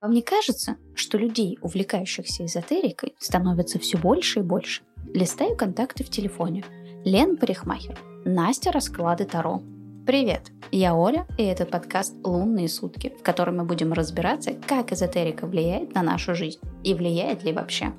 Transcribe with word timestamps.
Вам 0.00 0.12
не 0.12 0.22
кажется, 0.22 0.76
что 0.94 1.18
людей, 1.18 1.58
увлекающихся 1.60 2.46
эзотерикой, 2.46 3.16
становится 3.18 3.80
все 3.80 3.98
больше 3.98 4.38
и 4.38 4.42
больше? 4.42 4.82
Листаю 5.12 5.56
контакты 5.56 6.04
в 6.04 6.08
телефоне. 6.08 6.64
Лен 7.04 7.36
Парикмахер. 7.36 7.98
Настя 8.24 8.70
расклады 8.70 9.24
Таро. 9.24 9.60
Привет, 10.06 10.52
я 10.70 10.94
Оля, 10.94 11.26
и 11.36 11.42
это 11.42 11.66
подкаст 11.66 12.14
«Лунные 12.24 12.68
сутки», 12.68 13.12
в 13.18 13.24
котором 13.24 13.56
мы 13.56 13.64
будем 13.64 13.92
разбираться, 13.92 14.52
как 14.68 14.92
эзотерика 14.92 15.48
влияет 15.48 15.94
на 15.94 16.02
нашу 16.02 16.36
жизнь 16.36 16.60
и 16.84 16.94
влияет 16.94 17.42
ли 17.42 17.52
вообще. 17.52 17.92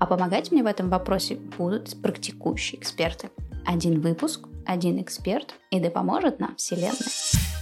А 0.00 0.06
помогать 0.06 0.50
мне 0.50 0.64
в 0.64 0.66
этом 0.66 0.90
вопросе 0.90 1.36
будут 1.56 2.02
практикующие 2.02 2.80
эксперты. 2.80 3.30
Один 3.64 4.00
выпуск, 4.00 4.48
один 4.66 5.00
эксперт, 5.00 5.54
и 5.70 5.78
да 5.78 5.88
поможет 5.88 6.40
нам 6.40 6.56
Вселенная. 6.56 7.53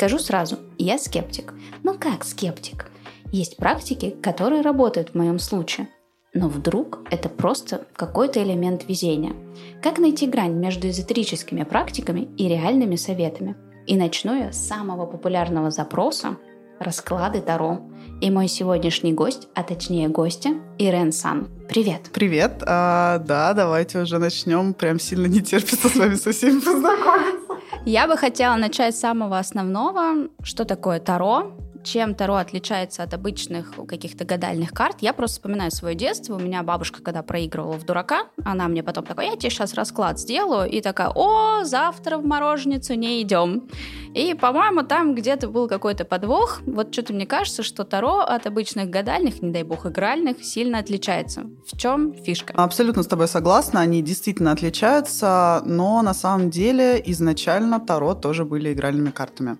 Скажу 0.00 0.18
сразу, 0.18 0.56
я 0.78 0.96
скептик. 0.96 1.52
Но 1.82 1.92
как 1.92 2.24
скептик? 2.24 2.86
Есть 3.32 3.58
практики, 3.58 4.16
которые 4.22 4.62
работают 4.62 5.10
в 5.10 5.14
моем 5.14 5.38
случае. 5.38 5.88
Но 6.32 6.48
вдруг 6.48 7.00
это 7.10 7.28
просто 7.28 7.82
какой-то 7.96 8.42
элемент 8.42 8.88
везения. 8.88 9.34
Как 9.82 9.98
найти 9.98 10.26
грань 10.26 10.54
между 10.54 10.88
эзотерическими 10.88 11.64
практиками 11.64 12.30
и 12.38 12.48
реальными 12.48 12.96
советами? 12.96 13.56
И 13.86 13.94
начну 13.94 14.34
я 14.34 14.52
с 14.52 14.66
самого 14.66 15.04
популярного 15.04 15.70
запроса 15.70 16.38
расклады 16.78 17.42
Таро. 17.42 17.82
И 18.22 18.30
мой 18.30 18.48
сегодняшний 18.48 19.12
гость, 19.12 19.48
а 19.54 19.62
точнее 19.62 20.08
гостья, 20.08 20.54
Ирен 20.78 21.12
Сан. 21.12 21.48
Привет. 21.68 22.08
Привет. 22.14 22.62
А, 22.66 23.18
да, 23.18 23.52
давайте 23.52 24.00
уже 24.00 24.18
начнем. 24.18 24.72
Прям 24.72 24.98
сильно 24.98 25.26
не 25.26 25.42
терпится 25.42 25.90
с 25.90 25.94
вами 25.94 26.14
со 26.14 26.32
всеми 26.32 26.60
познакомиться. 26.60 27.59
Я 27.86 28.06
бы 28.06 28.16
хотела 28.16 28.56
начать 28.56 28.94
с 28.94 29.00
самого 29.00 29.38
основного. 29.38 30.28
Что 30.42 30.64
такое 30.64 31.00
Таро? 31.00 31.52
Чем 31.82 32.14
Таро 32.14 32.36
отличается 32.36 33.02
от 33.02 33.14
обычных 33.14 33.74
каких-то 33.86 34.24
гадальных 34.24 34.72
карт, 34.72 34.98
я 35.00 35.12
просто 35.12 35.36
вспоминаю 35.36 35.70
свое 35.70 35.94
детство. 35.94 36.36
У 36.36 36.38
меня 36.38 36.62
бабушка, 36.62 37.02
когда 37.02 37.22
проигрывала 37.22 37.74
в 37.74 37.84
дурака, 37.84 38.26
она 38.44 38.68
мне 38.68 38.82
потом 38.82 39.04
такая, 39.04 39.30
я 39.30 39.36
тебе 39.36 39.50
сейчас 39.50 39.74
расклад 39.74 40.18
сделаю, 40.18 40.70
и 40.70 40.80
такая, 40.80 41.10
о, 41.14 41.64
завтра 41.64 42.18
в 42.18 42.24
мороженицу 42.24 42.94
не 42.94 43.22
идем. 43.22 43.68
И, 44.14 44.34
по-моему, 44.34 44.82
там 44.82 45.14
где-то 45.14 45.48
был 45.48 45.68
какой-то 45.68 46.04
подвох. 46.04 46.60
Вот 46.66 46.92
что-то 46.92 47.12
мне 47.12 47.26
кажется, 47.26 47.62
что 47.62 47.84
Таро 47.84 48.18
от 48.18 48.46
обычных 48.46 48.90
гадальных, 48.90 49.40
не 49.40 49.52
дай 49.52 49.62
бог, 49.62 49.86
игральных, 49.86 50.44
сильно 50.44 50.78
отличается. 50.78 51.44
В 51.64 51.78
чем 51.78 52.12
фишка? 52.14 52.52
Абсолютно 52.56 53.04
с 53.04 53.06
тобой 53.06 53.28
согласна, 53.28 53.80
они 53.80 54.02
действительно 54.02 54.50
отличаются, 54.50 55.62
но 55.64 56.02
на 56.02 56.14
самом 56.14 56.50
деле 56.50 57.00
изначально 57.06 57.78
Таро 57.78 58.14
тоже 58.14 58.44
были 58.44 58.72
игральными 58.72 59.10
картами. 59.10 59.58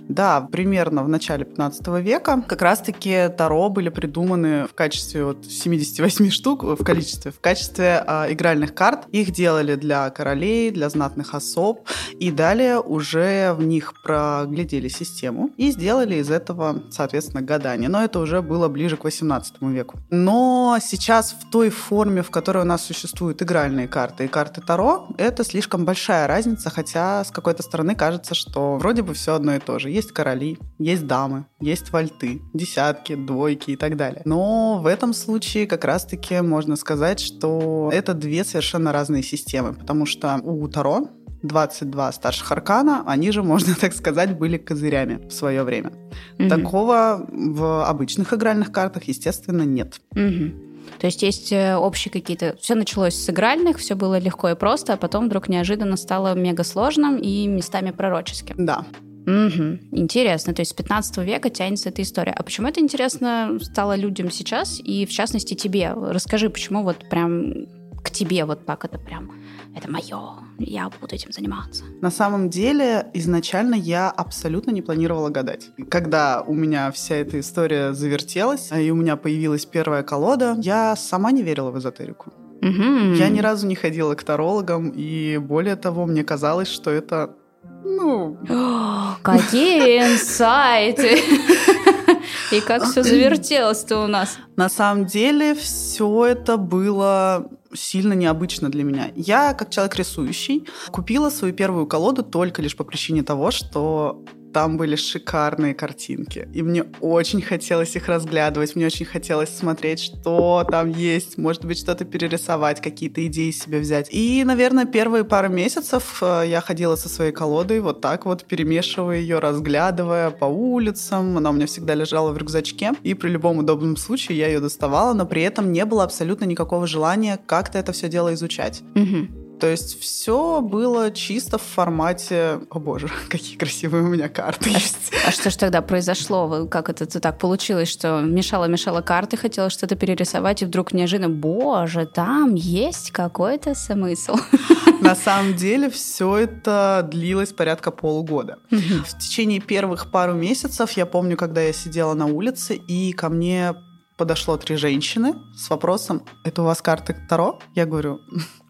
Да, 0.00 0.40
примерно 0.40 1.02
в 1.02 1.08
начале 1.08 1.44
15 1.58 1.88
века. 2.04 2.44
Как 2.46 2.62
раз-таки 2.62 3.28
Таро 3.36 3.68
были 3.68 3.88
придуманы 3.88 4.68
в 4.68 4.74
качестве 4.74 5.24
вот 5.24 5.44
78 5.44 6.30
штук 6.30 6.62
в 6.62 6.84
количестве, 6.84 7.32
в 7.32 7.40
качестве 7.40 8.04
э, 8.06 8.32
игральных 8.32 8.74
карт. 8.74 9.08
Их 9.10 9.32
делали 9.32 9.74
для 9.74 10.08
королей, 10.10 10.70
для 10.70 10.88
знатных 10.88 11.34
особ, 11.34 11.88
и 12.12 12.30
далее 12.30 12.78
уже 12.78 13.54
в 13.54 13.64
них 13.64 13.92
проглядели 14.04 14.86
систему 14.86 15.50
и 15.56 15.72
сделали 15.72 16.14
из 16.14 16.30
этого, 16.30 16.84
соответственно, 16.90 17.42
гадание. 17.42 17.88
Но 17.88 18.04
это 18.04 18.20
уже 18.20 18.40
было 18.40 18.68
ближе 18.68 18.96
к 18.96 19.02
18 19.02 19.60
веку. 19.62 19.98
Но 20.10 20.78
сейчас 20.80 21.32
в 21.32 21.50
той 21.50 21.70
форме, 21.70 22.22
в 22.22 22.30
которой 22.30 22.62
у 22.62 22.66
нас 22.66 22.84
существуют 22.84 23.42
игральные 23.42 23.88
карты 23.88 24.26
и 24.26 24.28
карты 24.28 24.60
Таро, 24.60 25.08
это 25.18 25.42
слишком 25.42 25.84
большая 25.84 26.28
разница, 26.28 26.70
хотя 26.70 27.24
с 27.24 27.32
какой-то 27.32 27.64
стороны 27.64 27.96
кажется, 27.96 28.36
что 28.36 28.76
вроде 28.76 29.02
бы 29.02 29.12
все 29.14 29.34
одно 29.34 29.56
и 29.56 29.58
то 29.58 29.80
же. 29.80 29.90
Есть 29.90 30.12
короли, 30.12 30.56
есть 30.78 31.04
дамы, 31.08 31.46
есть 31.60 31.90
вальты, 31.90 32.40
десятки, 32.54 33.14
двойки 33.14 33.72
и 33.72 33.76
так 33.76 33.96
далее. 33.96 34.22
Но 34.24 34.80
в 34.80 34.86
этом 34.86 35.12
случае 35.12 35.66
как 35.66 35.84
раз-таки 35.84 36.40
можно 36.40 36.76
сказать, 36.76 37.20
что 37.20 37.90
это 37.92 38.14
две 38.14 38.44
совершенно 38.44 38.92
разные 38.92 39.22
системы, 39.22 39.74
потому 39.74 40.06
что 40.06 40.40
у 40.44 40.66
Таро 40.68 41.08
22 41.42 42.12
старших 42.12 42.50
аркана, 42.52 43.04
они 43.06 43.30
же, 43.30 43.42
можно 43.44 43.74
так 43.74 43.92
сказать, 43.92 44.36
были 44.36 44.56
козырями 44.56 45.26
в 45.26 45.32
свое 45.32 45.62
время. 45.62 45.92
Mm-hmm. 46.38 46.48
Такого 46.48 47.26
в 47.30 47.86
обычных 47.86 48.32
игральных 48.32 48.72
картах, 48.72 49.04
естественно, 49.04 49.62
нет. 49.62 50.00
Mm-hmm. 50.14 50.68
То 50.98 51.06
есть 51.06 51.22
есть 51.22 51.52
э, 51.52 51.76
общие 51.76 52.10
какие-то... 52.10 52.56
Все 52.60 52.74
началось 52.74 53.14
с 53.14 53.28
игральных, 53.28 53.78
все 53.78 53.94
было 53.94 54.18
легко 54.18 54.48
и 54.48 54.54
просто, 54.54 54.94
а 54.94 54.96
потом 54.96 55.26
вдруг 55.26 55.48
неожиданно 55.48 55.96
стало 55.96 56.34
мега 56.34 56.64
сложным 56.64 57.16
и 57.18 57.46
местами 57.46 57.90
пророческим. 57.90 58.54
Да. 58.58 58.86
Угу. 59.26 59.78
Интересно. 59.92 60.54
То 60.54 60.60
есть 60.60 60.72
с 60.72 60.74
15 60.74 61.18
века 61.18 61.50
тянется 61.50 61.90
эта 61.90 62.02
история. 62.02 62.32
А 62.32 62.42
почему 62.42 62.68
это 62.68 62.80
интересно 62.80 63.58
стало 63.60 63.96
людям 63.96 64.30
сейчас 64.30 64.80
и, 64.80 65.06
в 65.06 65.10
частности, 65.10 65.54
тебе? 65.54 65.92
Расскажи, 65.92 66.48
почему 66.50 66.82
вот 66.82 67.08
прям 67.08 67.66
к 68.02 68.10
тебе 68.10 68.44
вот 68.44 68.64
так 68.64 68.84
это 68.84 68.98
прям 68.98 69.32
это 69.78 69.90
мое, 69.90 70.18
я 70.58 70.90
буду 71.00 71.14
этим 71.14 71.30
заниматься. 71.32 71.84
На 72.00 72.10
самом 72.10 72.50
деле, 72.50 73.06
изначально 73.14 73.74
я 73.74 74.10
абсолютно 74.10 74.70
не 74.72 74.82
планировала 74.82 75.28
гадать. 75.28 75.70
Когда 75.88 76.42
у 76.42 76.54
меня 76.54 76.90
вся 76.90 77.16
эта 77.16 77.38
история 77.38 77.92
завертелась, 77.92 78.70
и 78.72 78.90
у 78.90 78.96
меня 78.96 79.16
появилась 79.16 79.66
первая 79.66 80.02
колода, 80.02 80.56
я 80.60 80.96
сама 80.96 81.30
не 81.32 81.42
верила 81.42 81.70
в 81.70 81.78
эзотерику. 81.78 82.32
Угу. 82.60 83.14
Я 83.14 83.28
ни 83.28 83.40
разу 83.40 83.66
не 83.68 83.76
ходила 83.76 84.14
к 84.14 84.24
тарологам, 84.24 84.90
и 84.90 85.38
более 85.38 85.76
того, 85.76 86.06
мне 86.06 86.24
казалось, 86.24 86.68
что 86.68 86.90
это 86.90 87.36
ну... 87.84 88.38
Какие 89.22 90.14
инсайты! 90.14 91.18
И 92.52 92.60
как 92.60 92.84
все 92.84 93.02
завертелось-то 93.02 94.04
у 94.04 94.06
нас? 94.06 94.38
На 94.56 94.68
самом 94.68 95.06
деле 95.06 95.54
все 95.54 96.26
это 96.26 96.56
было 96.56 97.48
сильно 97.74 98.14
необычно 98.14 98.70
для 98.70 98.84
меня. 98.84 99.10
Я, 99.14 99.52
как 99.54 99.70
человек 99.70 99.96
рисующий, 99.96 100.66
купила 100.90 101.30
свою 101.30 101.52
первую 101.52 101.86
колоду 101.86 102.22
только 102.22 102.62
лишь 102.62 102.76
по 102.76 102.84
причине 102.84 103.22
того, 103.22 103.50
что 103.50 104.24
там 104.52 104.76
были 104.76 104.96
шикарные 104.96 105.74
картинки. 105.74 106.48
И 106.54 106.62
мне 106.62 106.84
очень 107.00 107.42
хотелось 107.42 107.94
их 107.96 108.08
разглядывать, 108.08 108.76
мне 108.76 108.86
очень 108.86 109.06
хотелось 109.06 109.50
смотреть, 109.56 110.00
что 110.00 110.66
там 110.70 110.90
есть, 110.90 111.38
может 111.38 111.64
быть, 111.64 111.78
что-то 111.78 112.04
перерисовать, 112.04 112.80
какие-то 112.80 113.26
идеи 113.26 113.50
себе 113.50 113.80
взять. 113.80 114.08
И, 114.10 114.42
наверное, 114.44 114.84
первые 114.84 115.24
пару 115.24 115.48
месяцев 115.48 116.18
э, 116.22 116.44
я 116.46 116.60
ходила 116.60 116.96
со 116.96 117.08
своей 117.08 117.32
колодой 117.32 117.80
вот 117.80 118.00
так 118.00 118.26
вот, 118.26 118.44
перемешивая 118.44 119.18
ее, 119.18 119.38
разглядывая 119.38 120.30
по 120.30 120.46
улицам. 120.46 121.36
Она 121.36 121.50
у 121.50 121.52
меня 121.52 121.66
всегда 121.66 121.94
лежала 121.94 122.32
в 122.32 122.38
рюкзачке, 122.38 122.92
и 123.02 123.14
при 123.14 123.30
любом 123.30 123.58
удобном 123.58 123.96
случае 123.96 124.38
я 124.38 124.46
ее 124.48 124.60
доставала, 124.60 125.12
но 125.14 125.26
при 125.26 125.42
этом 125.42 125.72
не 125.72 125.84
было 125.84 126.04
абсолютно 126.04 126.44
никакого 126.44 126.86
желания 126.86 127.38
как-то 127.46 127.78
это 127.78 127.92
все 127.92 128.08
дело 128.08 128.34
изучать. 128.34 128.82
Угу. 128.94 129.47
То 129.58 129.66
есть 129.66 130.00
все 130.00 130.60
было 130.60 131.10
чисто 131.10 131.58
в 131.58 131.62
формате 131.62 132.60
«О 132.70 132.78
боже, 132.78 133.10
какие 133.28 133.56
красивые 133.56 134.04
у 134.04 134.06
меня 134.06 134.28
карты 134.28 134.70
есть». 134.70 135.12
А 135.26 135.30
что 135.30 135.50
же 135.50 135.58
тогда 135.58 135.82
произошло? 135.82 136.66
Как 136.66 136.88
это 136.88 137.06
так 137.06 137.38
получилось, 137.38 137.88
что 137.88 138.20
мешала-мешала 138.20 139.00
карты, 139.00 139.36
хотела 139.36 139.70
что-то 139.70 139.96
перерисовать, 139.96 140.62
и 140.62 140.64
вдруг 140.64 140.92
неожиданно 140.92 141.28
«Боже, 141.28 142.06
там 142.06 142.54
есть 142.54 143.10
какой-то 143.10 143.74
смысл». 143.74 144.36
На 145.00 145.14
самом 145.14 145.54
деле 145.54 145.90
все 145.90 146.36
это 146.38 147.08
длилось 147.10 147.52
порядка 147.52 147.90
полугода. 147.90 148.58
В 148.70 149.18
течение 149.18 149.60
первых 149.60 150.10
пару 150.10 150.34
месяцев 150.34 150.92
я 150.92 151.06
помню, 151.06 151.36
когда 151.36 151.60
я 151.60 151.72
сидела 151.72 152.14
на 152.14 152.26
улице, 152.26 152.74
и 152.74 153.12
ко 153.12 153.28
мне 153.28 153.74
подошло 154.16 154.56
три 154.56 154.76
женщины 154.76 155.34
с 155.56 155.70
вопросом 155.70 156.22
«Это 156.44 156.62
у 156.62 156.64
вас 156.64 156.82
карты 156.82 157.16
Таро?» 157.28 157.60
Я 157.74 157.86
говорю 157.86 158.20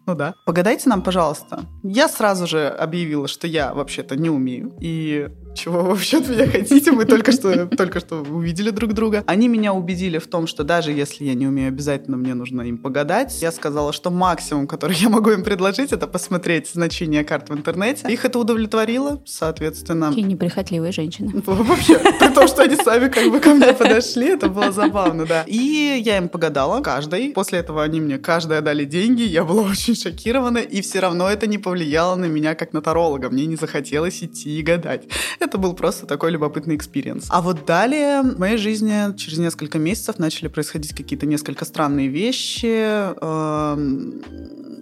ну 0.09 0.15
да. 0.15 0.33
Погадайте 0.43 0.89
нам, 0.89 1.03
пожалуйста. 1.03 1.65
Я 1.83 2.09
сразу 2.09 2.47
же 2.47 2.67
объявила, 2.67 3.27
что 3.27 3.45
я 3.45 3.75
вообще-то 3.75 4.15
не 4.15 4.31
умею. 4.31 4.73
И 4.81 5.29
чего 5.55 5.81
вы 5.81 5.89
вообще 5.89 6.17
от 6.19 6.29
меня 6.29 6.47
хотите? 6.47 6.91
Мы 6.91 7.05
только 7.05 7.31
что, 7.31 7.65
только 7.67 7.99
что 7.99 8.21
увидели 8.21 8.69
друг 8.69 8.93
друга. 8.93 9.23
Они 9.27 9.47
меня 9.47 9.73
убедили 9.73 10.17
в 10.17 10.27
том, 10.27 10.47
что 10.47 10.63
даже 10.63 10.91
если 10.91 11.25
я 11.25 11.33
не 11.33 11.47
умею, 11.47 11.69
обязательно 11.69 12.17
мне 12.17 12.33
нужно 12.33 12.61
им 12.61 12.77
погадать. 12.77 13.41
Я 13.41 13.51
сказала, 13.51 13.91
что 13.93 14.09
максимум, 14.09 14.67
который 14.67 14.95
я 14.95 15.09
могу 15.09 15.31
им 15.31 15.43
предложить, 15.43 15.91
это 15.91 16.07
посмотреть 16.07 16.69
значение 16.69 17.23
карт 17.23 17.49
в 17.49 17.53
интернете. 17.53 18.11
Их 18.11 18.25
это 18.25 18.39
удовлетворило, 18.39 19.21
соответственно. 19.25 20.09
Какие 20.09 20.25
неприхотливые 20.25 20.91
женщины. 20.91 21.41
Вообще, 21.45 21.99
при 22.19 22.33
том, 22.33 22.47
что 22.47 22.63
они 22.63 22.75
сами 22.75 23.09
как 23.09 23.29
бы 23.31 23.39
ко 23.39 23.53
мне 23.53 23.73
подошли, 23.73 24.27
это 24.29 24.49
было 24.49 24.71
забавно, 24.71 25.25
да. 25.25 25.43
И 25.47 26.01
я 26.03 26.17
им 26.17 26.29
погадала 26.29 26.81
каждой. 26.81 27.31
После 27.31 27.59
этого 27.59 27.83
они 27.83 27.99
мне 27.99 28.17
каждая 28.17 28.61
дали 28.61 28.85
деньги. 28.85 29.23
Я 29.23 29.43
была 29.43 29.61
очень 29.71 29.95
шокирована, 29.95 30.59
и 30.59 30.81
все 30.81 30.99
равно 30.99 31.29
это 31.29 31.47
не 31.47 31.57
повлияло 31.57 32.15
на 32.15 32.25
меня 32.25 32.55
как 32.55 32.73
на 32.73 32.81
таролога. 32.81 33.29
Мне 33.29 33.45
не 33.45 33.55
захотелось 33.55 34.23
идти 34.23 34.59
и 34.59 34.61
гадать. 34.61 35.07
Это 35.39 35.57
был 35.57 35.73
просто 35.73 36.05
такой 36.05 36.31
любопытный 36.31 36.75
experience. 36.75 37.27
А 37.29 37.41
вот 37.41 37.65
далее 37.65 38.21
в 38.21 38.39
моей 38.39 38.57
жизни 38.57 39.15
через 39.17 39.37
несколько 39.37 39.79
месяцев 39.79 40.19
начали 40.19 40.47
происходить 40.47 40.93
какие-то 40.93 41.25
несколько 41.25 41.65
странные 41.65 42.07
вещи. 42.07 43.13
Эм, 43.21 44.21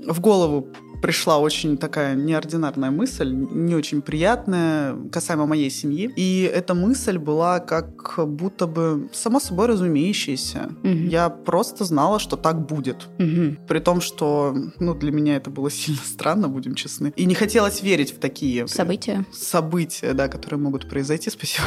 в 0.07 0.19
голову 0.19 0.67
пришла 1.01 1.37
очень 1.39 1.77
такая 1.77 2.15
неординарная 2.15 2.91
мысль, 2.91 3.31
не 3.31 3.75
очень 3.75 4.01
приятная, 4.01 4.95
касаемо 5.11 5.45
моей 5.45 5.69
семьи. 5.69 6.11
И 6.15 6.49
эта 6.53 6.73
мысль 6.73 7.17
была 7.17 7.59
как 7.59 8.19
будто 8.27 8.67
бы 8.67 9.09
само 9.13 9.39
собой 9.39 9.67
разумеющаяся. 9.67 10.69
Угу. 10.83 10.89
Я 10.89 11.29
просто 11.29 11.85
знала, 11.85 12.19
что 12.19 12.35
так 12.35 12.65
будет. 12.65 13.07
Угу. 13.19 13.67
При 13.67 13.79
том, 13.79 14.01
что 14.01 14.55
ну, 14.79 14.93
для 14.95 15.11
меня 15.11 15.35
это 15.37 15.49
было 15.49 15.69
сильно 15.77 16.01
странно, 16.03 16.47
будем 16.47 16.75
честны. 16.75 17.13
И 17.15 17.25
не 17.25 17.35
хотелось 17.35 17.81
верить 17.81 18.15
в 18.15 18.19
такие 18.19 18.67
события, 18.67 19.25
события 19.31 20.13
да, 20.13 20.27
которые 20.27 20.59
могут 20.59 20.89
произойти. 20.89 21.29
Спасибо. 21.37 21.65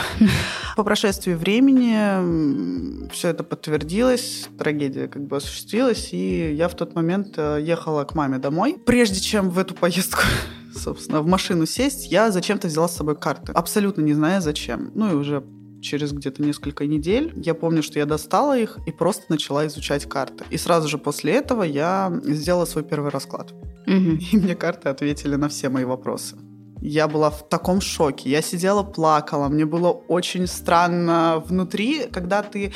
По 0.77 0.85
прошествии 0.85 1.35
времени 1.35 3.09
все 3.11 3.29
это 3.29 3.45
подтвердилось, 3.45 4.49
трагедия 4.59 5.09
как 5.09 5.27
бы 5.27 5.37
осуществилась, 5.37 6.13
и 6.13 6.55
я 6.55 6.69
в 6.69 6.75
тот 6.75 6.95
момент 6.95 7.35
э, 7.37 7.59
ехала 7.63 8.05
к 8.05 8.15
маме 8.15 8.39
домой. 8.39 8.77
Прежде 8.85 9.20
прежде 9.21 9.29
чем 9.29 9.51
в 9.51 9.59
эту 9.59 9.75
поездку 9.75 10.23
собственно, 10.75 11.21
в 11.21 11.27
машину 11.27 11.67
сесть, 11.67 12.11
я 12.11 12.31
зачем-то 12.31 12.69
взяла 12.69 12.89
с 12.89 12.97
собой 12.97 13.17
карты. 13.17 13.53
Абсолютно 13.53 14.03
не 14.03 14.15
зная 14.15 14.41
зачем. 14.41 14.91
Ну 14.95 15.11
и 15.11 15.15
уже 15.15 15.43
через 15.83 16.13
где-то 16.13 16.43
несколько 16.43 16.87
недель 16.87 17.33
я 17.37 17.55
помню, 17.55 17.83
что 17.83 17.99
я 17.99 18.07
достала 18.07 18.59
их 18.59 18.79
и 18.87 18.93
просто 18.93 19.25
начала 19.29 19.67
изучать 19.67 20.07
карты. 20.07 20.45
И 20.51 20.59
сразу 20.59 20.89
же 20.89 20.99
после 20.99 21.33
этого 21.33 21.65
я 21.65 22.13
сделала 22.25 22.67
свой 22.67 22.85
первый 22.85 23.11
расклад. 23.11 23.53
Угу. 23.87 24.19
И 24.33 24.37
мне 24.37 24.55
карты 24.55 24.89
ответили 24.89 25.37
на 25.37 25.49
все 25.49 25.69
мои 25.69 25.85
вопросы. 25.85 26.37
Я 26.81 27.09
была 27.09 27.31
в 27.31 27.49
таком 27.49 27.81
шоке. 27.81 28.31
Я 28.31 28.43
сидела, 28.43 28.83
плакала. 28.83 29.49
Мне 29.49 29.67
было 29.67 29.91
очень 29.91 30.47
странно 30.47 31.43
внутри, 31.47 32.07
когда 32.11 32.43
ты 32.43 32.73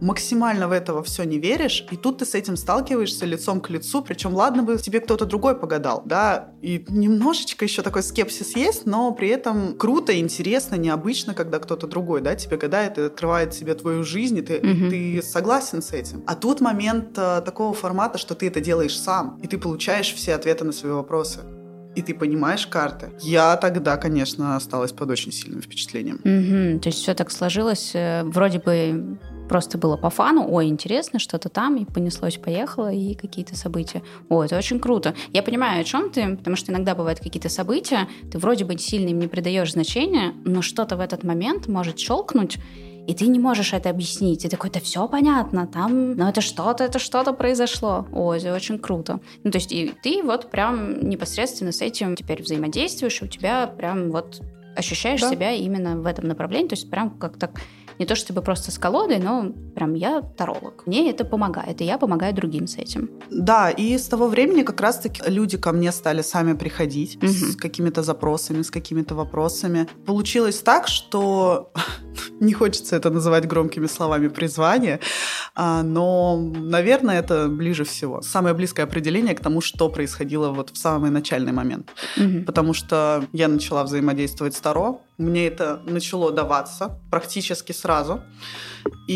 максимально 0.00 0.68
в 0.68 0.72
это 0.72 1.02
все 1.02 1.24
не 1.24 1.38
веришь, 1.38 1.86
и 1.90 1.96
тут 1.96 2.18
ты 2.18 2.26
с 2.26 2.34
этим 2.34 2.56
сталкиваешься 2.56 3.26
лицом 3.26 3.60
к 3.60 3.70
лицу. 3.70 4.02
Причем, 4.02 4.34
ладно 4.34 4.62
бы 4.62 4.78
тебе 4.78 5.00
кто-то 5.00 5.26
другой 5.26 5.56
погадал, 5.56 6.02
да, 6.04 6.52
и 6.62 6.84
немножечко 6.88 7.64
еще 7.64 7.82
такой 7.82 8.02
скепсис 8.02 8.56
есть, 8.56 8.86
но 8.86 9.12
при 9.12 9.28
этом 9.28 9.76
круто, 9.76 10.18
интересно, 10.18 10.76
необычно, 10.76 11.34
когда 11.34 11.58
кто-то 11.58 11.86
другой, 11.86 12.20
да, 12.20 12.34
тебе 12.34 12.56
гадает 12.56 12.98
и 12.98 13.02
открывает 13.02 13.54
себе 13.54 13.74
твою 13.74 14.04
жизнь, 14.04 14.38
и 14.38 14.42
ты, 14.42 14.58
угу. 14.58 14.90
ты 14.90 15.22
согласен 15.22 15.82
с 15.82 15.92
этим. 15.92 16.22
А 16.26 16.34
тут 16.34 16.60
момент 16.60 17.16
а, 17.16 17.40
такого 17.40 17.74
формата, 17.74 18.18
что 18.18 18.34
ты 18.34 18.46
это 18.48 18.60
делаешь 18.60 18.98
сам, 18.98 19.38
и 19.42 19.46
ты 19.46 19.58
получаешь 19.58 20.12
все 20.14 20.34
ответы 20.34 20.64
на 20.64 20.72
свои 20.72 20.92
вопросы 20.92 21.40
и 21.98 22.02
ты 22.02 22.14
понимаешь 22.14 22.66
карты. 22.66 23.10
Я 23.20 23.56
тогда, 23.56 23.96
конечно, 23.96 24.56
осталась 24.56 24.92
под 24.92 25.10
очень 25.10 25.32
сильным 25.32 25.60
впечатлением. 25.60 26.16
Угу, 26.16 26.80
то 26.80 26.88
есть 26.88 27.02
все 27.02 27.14
так 27.14 27.30
сложилось, 27.30 27.90
э, 27.94 28.22
вроде 28.24 28.60
бы 28.60 29.18
просто 29.48 29.78
было 29.78 29.96
по 29.96 30.10
фану, 30.10 30.46
ой, 30.48 30.66
интересно, 30.66 31.18
что-то 31.18 31.48
там, 31.48 31.76
и 31.76 31.84
понеслось, 31.84 32.36
поехало, 32.36 32.92
и 32.92 33.14
какие-то 33.14 33.56
события. 33.56 34.02
О, 34.28 34.44
это 34.44 34.56
очень 34.56 34.78
круто. 34.78 35.14
Я 35.32 35.42
понимаю, 35.42 35.80
о 35.80 35.84
чем 35.84 36.10
ты, 36.10 36.36
потому 36.36 36.54
что 36.54 36.70
иногда 36.70 36.94
бывают 36.94 37.18
какие-то 37.18 37.48
события, 37.48 38.08
ты 38.30 38.38
вроде 38.38 38.64
бы 38.64 38.78
сильно 38.78 39.08
им 39.08 39.18
не 39.18 39.26
придаешь 39.26 39.72
значения, 39.72 40.34
но 40.44 40.62
что-то 40.62 40.96
в 40.96 41.00
этот 41.00 41.24
момент 41.24 41.66
может 41.66 41.98
щелкнуть, 41.98 42.58
и 43.08 43.14
ты 43.14 43.26
не 43.26 43.38
можешь 43.38 43.72
это 43.72 43.88
объяснить. 43.88 44.44
И 44.44 44.48
такой, 44.48 44.68
да 44.70 44.80
все 44.80 45.08
понятно, 45.08 45.66
там, 45.66 46.12
ну 46.12 46.28
это 46.28 46.42
что-то, 46.42 46.84
это 46.84 46.98
что-то 46.98 47.32
произошло. 47.32 48.06
Ой, 48.12 48.38
это 48.38 48.54
очень 48.54 48.78
круто. 48.78 49.20
Ну, 49.44 49.50
то 49.50 49.56
есть 49.56 49.72
и 49.72 49.94
ты 50.02 50.22
вот 50.22 50.50
прям 50.50 51.08
непосредственно 51.08 51.72
с 51.72 51.80
этим 51.80 52.16
теперь 52.16 52.42
взаимодействуешь, 52.42 53.22
и 53.22 53.24
у 53.24 53.28
тебя 53.28 53.66
прям 53.66 54.10
вот 54.10 54.42
ощущаешь 54.76 55.22
да. 55.22 55.30
себя 55.30 55.52
именно 55.52 55.96
в 55.96 56.04
этом 56.04 56.28
направлении, 56.28 56.68
то 56.68 56.74
есть 56.74 56.90
прям 56.90 57.10
как 57.10 57.38
так 57.38 57.58
не 57.98 58.06
то 58.06 58.14
чтобы 58.14 58.42
просто 58.42 58.70
с 58.70 58.78
колодой, 58.78 59.18
но 59.18 59.52
прям 59.74 59.94
я 59.94 60.22
таролог. 60.22 60.86
Мне 60.86 61.10
это 61.10 61.24
помогает, 61.24 61.80
и 61.80 61.84
я 61.84 61.98
помогаю 61.98 62.34
другим 62.34 62.66
с 62.66 62.76
этим. 62.76 63.10
Да, 63.30 63.70
и 63.70 63.98
с 63.98 64.08
того 64.08 64.28
времени 64.28 64.62
как 64.62 64.80
раз-таки 64.80 65.22
люди 65.26 65.58
ко 65.58 65.72
мне 65.72 65.92
стали 65.92 66.22
сами 66.22 66.54
приходить 66.54 67.16
угу. 67.16 67.26
с 67.26 67.56
какими-то 67.56 68.02
запросами, 68.02 68.62
с 68.62 68.70
какими-то 68.70 69.14
вопросами. 69.14 69.88
Получилось 70.06 70.60
так, 70.60 70.88
что 70.88 71.72
не 72.40 72.52
хочется 72.52 72.96
это 72.96 73.10
называть 73.10 73.46
громкими 73.46 73.86
словами 73.86 74.28
призвание, 74.28 75.00
а, 75.54 75.82
но, 75.82 76.36
наверное, 76.38 77.18
это 77.18 77.48
ближе 77.48 77.84
всего. 77.84 78.22
Самое 78.22 78.54
близкое 78.54 78.84
определение 78.84 79.34
к 79.34 79.40
тому, 79.40 79.60
что 79.60 79.88
происходило 79.88 80.50
вот 80.50 80.70
в 80.70 80.76
самый 80.76 81.10
начальный 81.10 81.52
момент. 81.52 81.90
Угу. 82.16 82.44
Потому 82.46 82.74
что 82.74 83.24
я 83.32 83.48
начала 83.48 83.82
взаимодействовать 83.82 84.54
с 84.54 84.60
Таро, 84.60 85.00
мне 85.18 85.48
это 85.48 85.80
начало 85.84 86.32
даваться 86.32 87.00
практически 87.10 87.72
сразу. 87.72 88.22
И 89.08 89.12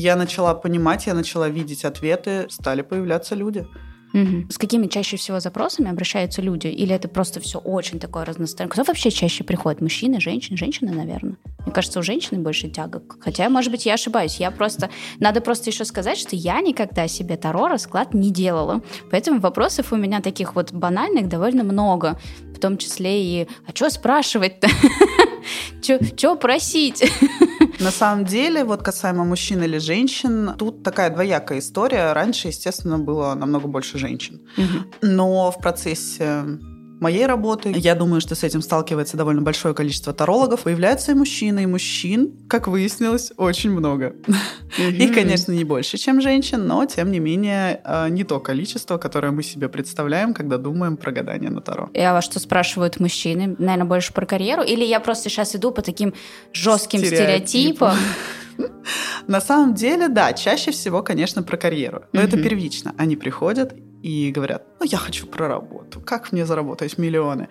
я 0.00 0.14
начала 0.16 0.54
понимать, 0.54 1.06
я 1.06 1.14
начала 1.14 1.48
видеть 1.48 1.84
ответы, 1.84 2.46
стали 2.50 2.82
появляться 2.82 3.34
люди. 3.34 3.66
Угу. 4.12 4.46
С 4.50 4.58
какими 4.58 4.86
чаще 4.86 5.16
всего 5.16 5.40
запросами 5.40 5.90
обращаются 5.90 6.42
люди? 6.42 6.68
Или 6.68 6.94
это 6.94 7.08
просто 7.08 7.40
все 7.40 7.58
очень 7.58 7.98
такое 7.98 8.24
разностороннее? 8.24 8.72
Кто 8.72 8.84
вообще 8.84 9.10
чаще 9.10 9.44
приходит? 9.44 9.80
Мужчины, 9.80 10.20
женщины? 10.20 10.56
Женщины, 10.56 10.92
наверное. 10.92 11.36
Мне 11.64 11.72
кажется, 11.72 11.98
у 11.98 12.02
женщины 12.02 12.40
больше 12.40 12.68
тяга. 12.68 13.02
Хотя, 13.20 13.48
может 13.48 13.70
быть, 13.70 13.86
я 13.86 13.94
ошибаюсь. 13.94 14.36
Я 14.36 14.50
просто... 14.50 14.90
Надо 15.18 15.40
просто 15.40 15.70
еще 15.70 15.84
сказать, 15.84 16.18
что 16.18 16.36
я 16.36 16.60
никогда 16.60 17.08
себе 17.08 17.36
Таро 17.36 17.68
расклад 17.68 18.14
не 18.14 18.30
делала. 18.30 18.82
Поэтому 19.10 19.40
вопросов 19.40 19.92
у 19.92 19.96
меня 19.96 20.20
таких 20.20 20.54
вот 20.54 20.72
банальных 20.72 21.28
довольно 21.28 21.64
много. 21.64 22.18
В 22.54 22.58
том 22.58 22.78
числе 22.78 23.22
и 23.22 23.48
«А 23.66 23.74
что 23.74 23.90
спрашивать-то?» 23.90 24.68
Что 26.16 26.36
просить? 26.36 27.04
На 27.80 27.90
самом 27.90 28.24
деле, 28.24 28.64
вот 28.64 28.82
касаемо 28.82 29.24
мужчин 29.24 29.62
или 29.62 29.78
женщин, 29.78 30.52
тут 30.58 30.82
такая 30.82 31.10
двоякая 31.10 31.58
история. 31.58 32.12
Раньше, 32.12 32.48
естественно, 32.48 32.98
было 32.98 33.34
намного 33.34 33.68
больше 33.68 33.98
женщин. 33.98 34.40
Но 35.02 35.50
в 35.50 35.58
процессе 35.58 36.44
моей 37.00 37.26
работы. 37.26 37.72
Я 37.74 37.94
думаю, 37.94 38.20
что 38.20 38.34
с 38.34 38.42
этим 38.42 38.62
сталкивается 38.62 39.16
довольно 39.16 39.42
большое 39.42 39.74
количество 39.74 40.12
тарологов. 40.12 40.62
Появляются 40.62 41.12
и 41.12 41.14
мужчины, 41.14 41.64
и 41.64 41.66
мужчин, 41.66 42.32
как 42.48 42.68
выяснилось, 42.68 43.32
очень 43.36 43.70
много. 43.70 44.14
Их, 44.78 45.14
конечно, 45.14 45.52
не 45.52 45.64
больше, 45.64 45.98
чем 45.98 46.20
женщин, 46.20 46.66
но, 46.66 46.84
тем 46.86 47.10
не 47.10 47.18
менее, 47.18 47.80
э, 47.84 48.08
не 48.10 48.24
то 48.24 48.40
количество, 48.40 48.98
которое 48.98 49.30
мы 49.30 49.42
себе 49.42 49.68
представляем, 49.68 50.34
когда 50.34 50.58
думаем 50.58 50.96
про 50.96 51.12
гадание 51.12 51.50
на 51.50 51.60
Таро. 51.60 51.90
И 51.92 52.00
а 52.00 52.12
вас 52.12 52.24
что 52.24 52.40
спрашивают 52.40 53.00
мужчины? 53.00 53.56
Наверное, 53.58 53.86
больше 53.86 54.12
про 54.12 54.26
карьеру? 54.26 54.62
Или 54.62 54.84
я 54.84 55.00
просто 55.00 55.28
сейчас 55.28 55.54
иду 55.54 55.70
по 55.72 55.82
таким 55.82 56.14
жестким 56.52 57.00
стереотипам? 57.00 57.96
На 59.26 59.40
самом 59.40 59.74
деле, 59.74 60.08
да, 60.08 60.32
чаще 60.32 60.70
всего, 60.70 61.02
конечно, 61.02 61.42
про 61.42 61.56
карьеру. 61.56 62.04
Но 62.12 62.20
это 62.20 62.36
первично. 62.42 62.94
Они 62.96 63.16
приходят 63.16 63.74
и 64.06 64.30
говорят, 64.30 64.62
ну, 64.78 64.86
я 64.86 64.98
хочу 64.98 65.26
про 65.26 65.48
работу, 65.48 66.00
как 66.00 66.30
мне 66.30 66.46
заработать 66.46 66.96
миллионы? 66.96 67.48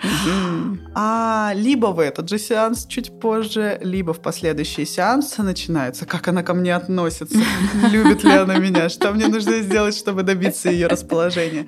А 0.93 1.51
либо 1.53 1.87
в 1.87 1.99
этот 1.99 2.29
же 2.29 2.39
сеанс 2.39 2.85
чуть 2.85 3.19
позже, 3.19 3.77
либо 3.81 4.13
в 4.13 4.21
последующие 4.21 4.85
сеансы 4.85 5.43
начинается, 5.43 6.05
как 6.05 6.29
она 6.29 6.43
ко 6.43 6.53
мне 6.53 6.73
относится, 6.73 7.37
любит 7.91 8.23
ли 8.23 8.31
она 8.31 8.57
меня, 8.57 8.87
что 8.87 9.11
мне 9.11 9.27
нужно 9.27 9.59
сделать, 9.59 9.97
чтобы 9.97 10.23
добиться 10.23 10.69
ее 10.71 10.87
расположения. 10.87 11.67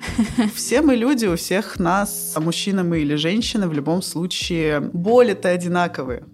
Все 0.54 0.80
мы 0.80 0.96
люди, 0.96 1.26
у 1.26 1.36
всех 1.36 1.78
нас, 1.78 2.34
мужчина 2.38 2.82
мы 2.82 3.00
или 3.00 3.16
женщины, 3.16 3.68
в 3.68 3.74
любом 3.74 4.00
случае, 4.00 4.80
боли-то 4.80 5.50
одинаковые. 5.50 6.24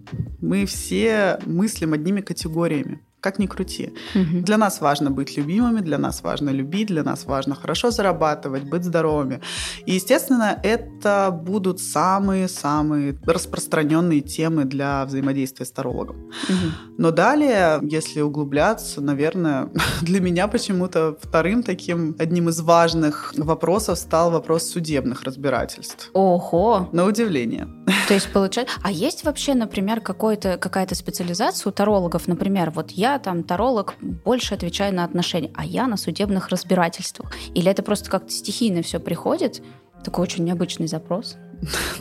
Мы 0.40 0.64
все 0.66 1.40
мыслим 1.44 1.92
одними 1.92 2.20
категориями 2.20 3.00
как 3.24 3.38
ни 3.38 3.46
крути. 3.46 3.92
Угу. 4.14 4.44
Для 4.44 4.58
нас 4.58 4.80
важно 4.80 5.10
быть 5.10 5.38
любимыми, 5.38 5.80
для 5.80 5.98
нас 5.98 6.22
важно 6.22 6.50
любить, 6.50 6.88
для 6.88 7.02
нас 7.02 7.24
важно 7.26 7.54
хорошо 7.54 7.90
зарабатывать, 7.90 8.64
быть 8.64 8.84
здоровыми. 8.84 9.40
И, 9.86 9.94
естественно, 9.94 10.60
это 10.62 11.30
будут 11.30 11.80
самые-самые 11.80 13.18
распространенные 13.26 14.20
темы 14.20 14.64
для 14.64 15.04
взаимодействия 15.06 15.64
с 15.64 15.70
тарологом. 15.70 16.16
Угу. 16.48 16.96
Но 16.98 17.10
далее, 17.10 17.80
если 17.82 18.22
углубляться, 18.22 19.00
наверное, 19.00 19.68
для 20.02 20.20
меня 20.20 20.46
почему-то 20.46 21.16
вторым 21.22 21.62
таким 21.62 22.14
одним 22.18 22.48
из 22.48 22.60
важных 22.60 23.32
вопросов 23.36 23.98
стал 23.98 24.30
вопрос 24.30 24.70
судебных 24.70 25.22
разбирательств. 25.24 26.10
Ого! 26.12 26.88
На 26.92 27.06
удивление. 27.06 27.68
То 28.08 28.14
есть 28.14 28.32
получается... 28.32 28.74
А 28.82 28.90
есть 28.90 29.24
вообще, 29.24 29.54
например, 29.54 30.00
какой-то, 30.00 30.56
какая-то 30.56 30.94
специализация 30.94 31.70
у 31.70 31.72
тарологов? 31.72 32.26
Например, 32.28 32.70
вот 32.70 32.90
я 32.92 33.18
там 33.18 33.42
таролог 33.42 33.94
больше 34.00 34.54
отвечаю 34.54 34.94
на 34.94 35.04
отношения, 35.04 35.50
а 35.54 35.64
я 35.64 35.86
на 35.86 35.96
судебных 35.96 36.48
разбирательствах. 36.48 37.32
Или 37.54 37.70
это 37.70 37.82
просто 37.82 38.10
как-то 38.10 38.30
стихийно 38.30 38.82
все 38.82 39.00
приходит? 39.00 39.62
Такой 40.04 40.24
очень 40.24 40.44
необычный 40.44 40.86
запрос. 40.86 41.36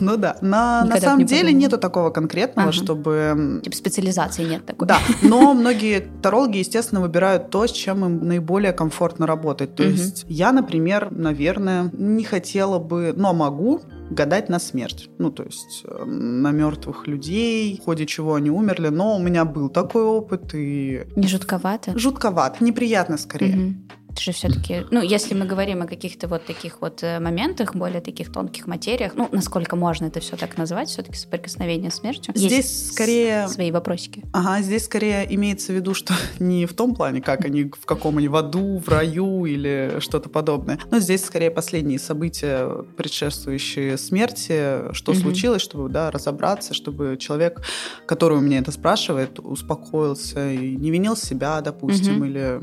Ну 0.00 0.16
да. 0.16 0.36
На, 0.40 0.84
на 0.84 1.00
самом 1.00 1.20
не 1.20 1.24
деле 1.24 1.52
нету 1.52 1.78
такого 1.78 2.10
конкретного, 2.10 2.68
ага. 2.68 2.76
чтобы... 2.76 3.60
Типа 3.62 3.76
специализации 3.76 4.44
нет 4.44 4.66
такой. 4.66 4.88
Да, 4.88 4.98
но 5.22 5.54
многие 5.54 6.00
тарологи, 6.22 6.58
естественно, 6.58 7.00
выбирают 7.00 7.50
то, 7.50 7.66
с 7.66 7.72
чем 7.72 8.04
им 8.04 8.26
наиболее 8.26 8.72
комфортно 8.72 9.26
работать. 9.26 9.74
То 9.74 9.82
угу. 9.82 9.92
есть 9.92 10.24
я, 10.28 10.52
например, 10.52 11.10
наверное, 11.10 11.90
не 11.92 12.24
хотела 12.24 12.78
бы, 12.78 13.14
но 13.16 13.32
могу 13.32 13.80
гадать 14.10 14.48
на 14.48 14.58
смерть. 14.58 15.10
Ну, 15.18 15.30
то 15.30 15.42
есть 15.44 15.84
э, 15.84 16.04
на 16.04 16.50
мертвых 16.50 17.06
людей, 17.06 17.78
в 17.80 17.84
ходе 17.84 18.06
чего 18.06 18.34
они 18.34 18.50
умерли. 18.50 18.88
Но 18.88 19.16
у 19.16 19.22
меня 19.22 19.44
был 19.44 19.68
такой 19.68 20.04
опыт 20.04 20.54
и... 20.54 21.04
Не 21.16 21.28
жутковато? 21.28 21.98
Жутковато, 21.98 22.62
неприятно 22.62 23.16
скорее. 23.16 23.56
Угу. 23.56 23.74
Это 24.14 24.22
же 24.22 24.30
все-таки, 24.30 24.86
ну, 24.92 25.02
если 25.02 25.34
мы 25.34 25.44
говорим 25.44 25.82
о 25.82 25.86
каких-то 25.86 26.28
вот 26.28 26.46
таких 26.46 26.80
вот 26.80 27.02
э, 27.02 27.18
моментах, 27.18 27.74
более 27.74 28.00
таких 28.00 28.30
тонких 28.30 28.68
материях, 28.68 29.14
ну, 29.16 29.28
насколько 29.32 29.74
можно 29.74 30.04
это 30.04 30.20
все 30.20 30.36
так 30.36 30.56
назвать, 30.56 30.88
все-таки 30.88 31.16
соприкосновение 31.16 31.90
с 31.90 31.96
смертью. 31.96 32.32
Здесь 32.36 32.52
Есть 32.52 32.92
скорее... 32.92 33.48
Свои 33.48 33.72
вопросики. 33.72 34.22
Ага, 34.32 34.62
здесь 34.62 34.84
скорее 34.84 35.26
имеется 35.34 35.72
в 35.72 35.74
виду, 35.74 35.94
что 35.94 36.14
не 36.38 36.66
в 36.66 36.74
том 36.74 36.94
плане, 36.94 37.22
как 37.22 37.44
они, 37.44 37.64
в 37.64 37.86
каком 37.86 38.18
они 38.18 38.28
в 38.28 38.36
аду, 38.36 38.78
в 38.78 38.88
раю 38.88 39.46
или 39.46 39.96
что-то 39.98 40.28
подобное. 40.28 40.78
Но 40.92 41.00
здесь 41.00 41.24
скорее 41.24 41.50
последние 41.50 41.98
события, 41.98 42.68
предшествующие 42.96 43.98
смерти, 43.98 44.92
что 44.92 45.10
угу. 45.10 45.18
случилось, 45.18 45.62
чтобы, 45.62 45.88
да, 45.88 46.12
разобраться, 46.12 46.72
чтобы 46.72 47.16
человек, 47.18 47.62
который 48.06 48.38
у 48.38 48.40
меня 48.40 48.60
это 48.60 48.70
спрашивает, 48.70 49.40
успокоился 49.40 50.52
и 50.52 50.76
не 50.76 50.92
винил 50.92 51.16
себя, 51.16 51.60
допустим, 51.62 52.18
угу. 52.18 52.26
или 52.26 52.60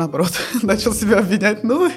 наоборот, 0.00 0.32
начал 0.62 0.92
себя 0.92 1.18
обвинять. 1.18 1.62
Ну, 1.62 1.90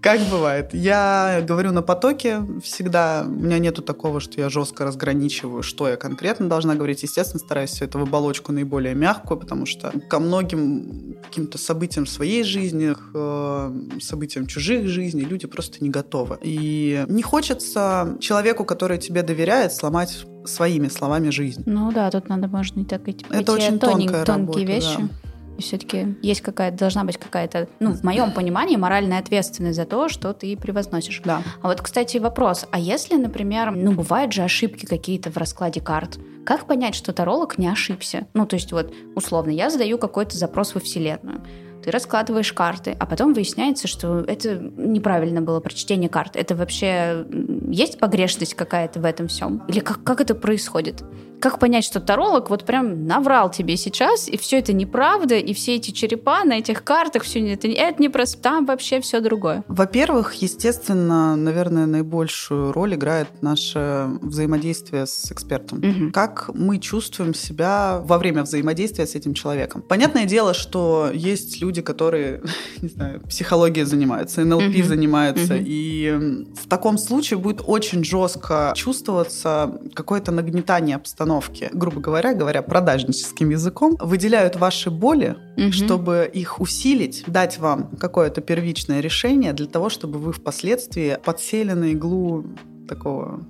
как 0.00 0.20
бывает. 0.30 0.72
Я 0.72 1.44
говорю 1.46 1.72
на 1.72 1.82
потоке 1.82 2.42
всегда. 2.62 3.24
У 3.26 3.30
меня 3.30 3.58
нету 3.58 3.82
такого, 3.82 4.20
что 4.20 4.40
я 4.40 4.48
жестко 4.48 4.84
разграничиваю, 4.84 5.62
что 5.62 5.88
я 5.88 5.96
конкретно 5.96 6.48
должна 6.48 6.74
говорить. 6.74 7.02
Естественно, 7.02 7.38
стараюсь 7.38 7.70
все 7.70 7.84
это 7.86 7.98
в 7.98 8.02
оболочку 8.02 8.52
наиболее 8.52 8.94
мягкую, 8.94 9.38
потому 9.38 9.66
что 9.66 9.92
ко 10.08 10.18
многим 10.18 11.16
каким-то 11.22 11.58
событиям 11.58 12.06
в 12.06 12.10
своей 12.10 12.44
жизни, 12.44 12.94
к 12.94 13.10
э, 13.14 14.00
событиям 14.00 14.46
чужих 14.46 14.86
жизней 14.88 15.24
люди 15.24 15.46
просто 15.46 15.82
не 15.82 15.90
готовы. 15.90 16.38
И 16.42 17.04
не 17.08 17.22
хочется 17.22 18.16
человеку, 18.20 18.64
который 18.64 18.98
тебе 18.98 19.22
доверяет, 19.22 19.72
сломать 19.72 20.24
своими 20.44 20.88
словами 20.88 21.30
жизнь. 21.30 21.62
Ну 21.66 21.92
да, 21.92 22.10
тут 22.10 22.28
надо, 22.28 22.48
можно 22.48 22.80
и 22.80 22.84
так 22.84 23.06
и 23.08 23.16
Это 23.30 23.52
очень 23.52 23.78
тонкая 23.78 24.24
тонкие 24.24 24.26
работа, 24.26 24.60
вещи. 24.60 24.96
Да 24.98 25.29
все-таки 25.58 26.16
есть 26.22 26.40
какая-то, 26.40 26.76
должна 26.76 27.04
быть 27.04 27.18
какая-то, 27.18 27.68
ну, 27.80 27.92
в 27.92 28.02
моем 28.02 28.32
понимании, 28.32 28.76
моральная 28.76 29.18
ответственность 29.18 29.76
за 29.76 29.84
то, 29.84 30.08
что 30.08 30.32
ты 30.32 30.56
превозносишь. 30.56 31.20
Да. 31.24 31.42
А 31.62 31.68
вот, 31.68 31.80
кстати, 31.80 32.18
вопрос. 32.18 32.66
А 32.70 32.78
если, 32.78 33.16
например, 33.16 33.72
ну, 33.72 33.92
бывают 33.92 34.32
же 34.32 34.42
ошибки 34.42 34.86
какие-то 34.86 35.30
в 35.30 35.36
раскладе 35.36 35.80
карт, 35.80 36.18
как 36.44 36.66
понять, 36.66 36.94
что 36.94 37.12
таролог 37.12 37.58
не 37.58 37.68
ошибся? 37.68 38.26
Ну, 38.34 38.46
то 38.46 38.54
есть 38.54 38.72
вот, 38.72 38.92
условно, 39.14 39.50
я 39.50 39.70
задаю 39.70 39.98
какой-то 39.98 40.36
запрос 40.36 40.74
во 40.74 40.80
Вселенную 40.80 41.42
ты 41.82 41.90
раскладываешь 41.90 42.52
карты, 42.52 42.96
а 42.98 43.06
потом 43.06 43.32
выясняется, 43.32 43.88
что 43.88 44.20
это 44.20 44.56
неправильно 44.76 45.40
было 45.40 45.60
прочтение 45.60 46.08
карт. 46.08 46.36
Это 46.36 46.54
вообще 46.54 47.26
есть 47.68 47.98
погрешность 47.98 48.54
какая-то 48.54 49.00
в 49.00 49.04
этом 49.04 49.28
всем? 49.28 49.62
Или 49.68 49.80
как, 49.80 50.02
как 50.04 50.20
это 50.20 50.34
происходит? 50.34 51.02
Как 51.40 51.58
понять, 51.58 51.84
что 51.84 52.00
таролог 52.00 52.50
вот 52.50 52.64
прям 52.64 53.06
наврал 53.06 53.50
тебе 53.50 53.76
сейчас, 53.76 54.28
и 54.28 54.36
все 54.36 54.58
это 54.58 54.74
неправда, 54.74 55.36
и 55.36 55.54
все 55.54 55.76
эти 55.76 55.90
черепа 55.90 56.44
на 56.44 56.58
этих 56.58 56.84
картах, 56.84 57.22
все 57.22 57.40
это, 57.52 57.66
это 57.66 58.00
не 58.00 58.10
просто, 58.10 58.38
там 58.42 58.66
вообще 58.66 59.00
все 59.00 59.20
другое? 59.20 59.64
Во-первых, 59.66 60.34
естественно, 60.34 61.36
наверное, 61.36 61.86
наибольшую 61.86 62.72
роль 62.72 62.94
играет 62.94 63.28
наше 63.40 64.08
взаимодействие 64.20 65.06
с 65.06 65.32
экспертом. 65.32 65.78
Угу. 65.78 66.12
Как 66.12 66.50
мы 66.52 66.78
чувствуем 66.78 67.32
себя 67.32 68.00
во 68.04 68.18
время 68.18 68.42
взаимодействия 68.42 69.06
с 69.06 69.14
этим 69.14 69.32
человеком. 69.32 69.82
Понятное 69.82 70.26
дело, 70.26 70.52
что 70.52 71.10
есть 71.12 71.60
люди, 71.62 71.80
которые, 71.80 72.42
не 72.82 72.88
знаю, 72.88 73.20
психологией 73.22 73.86
занимаются, 73.86 74.44
НЛП 74.44 74.62
угу. 74.62 74.82
занимаются, 74.82 75.54
угу. 75.54 75.62
и 75.64 76.44
в 76.62 76.68
таком 76.68 76.98
случае 76.98 77.38
будет 77.38 77.62
очень 77.66 78.04
жестко 78.04 78.72
чувствоваться 78.76 79.80
какое-то 79.94 80.32
нагнетание 80.32 80.96
обстановки 80.96 81.29
установки, 81.30 81.68
грубо 81.72 82.00
говоря, 82.00 82.34
говоря 82.34 82.62
продажническим 82.62 83.50
языком, 83.50 83.96
выделяют 84.00 84.56
ваши 84.56 84.90
боли, 84.90 85.36
угу. 85.56 85.72
чтобы 85.72 86.30
их 86.32 86.60
усилить, 86.60 87.24
дать 87.26 87.58
вам 87.58 87.90
какое-то 87.96 88.40
первичное 88.40 89.00
решение 89.00 89.52
для 89.52 89.66
того, 89.66 89.88
чтобы 89.88 90.18
вы 90.18 90.32
впоследствии 90.32 91.18
подсели 91.24 91.72
на 91.72 91.92
иглу 91.92 92.44
такого 92.88 93.40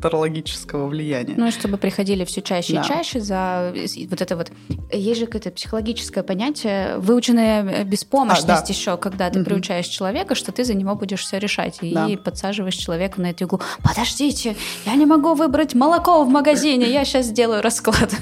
тарологического 0.00 0.86
влияния. 0.86 1.34
Ну, 1.36 1.46
и 1.46 1.50
чтобы 1.50 1.76
приходили 1.76 2.24
все 2.24 2.40
чаще 2.40 2.74
да. 2.74 2.82
и 2.82 2.84
чаще 2.84 3.20
за 3.20 3.74
вот 4.08 4.20
это 4.20 4.36
вот... 4.36 4.50
Есть 4.92 5.20
же 5.20 5.26
какое-то 5.26 5.50
психологическое 5.50 6.22
понятие, 6.22 6.98
выученная 6.98 7.84
беспомощность 7.84 8.48
а, 8.48 8.62
да. 8.62 8.64
еще, 8.68 8.96
когда 8.96 9.30
ты 9.30 9.40
угу. 9.40 9.46
приучаешь 9.46 9.86
человека, 9.86 10.34
что 10.34 10.52
ты 10.52 10.64
за 10.64 10.74
него 10.74 10.94
будешь 10.94 11.20
все 11.20 11.38
решать, 11.38 11.78
и 11.82 11.92
да. 11.92 12.08
подсаживаешь 12.22 12.74
человека 12.74 13.20
на 13.20 13.30
эту 13.30 13.44
иглу. 13.44 13.60
Подождите, 13.82 14.56
я 14.86 14.94
не 14.94 15.06
могу 15.06 15.34
выбрать 15.34 15.74
молоко 15.74 16.24
в 16.24 16.28
магазине, 16.28 16.90
я 16.90 17.04
сейчас 17.04 17.26
сделаю 17.26 17.62
расклад. 17.62 18.14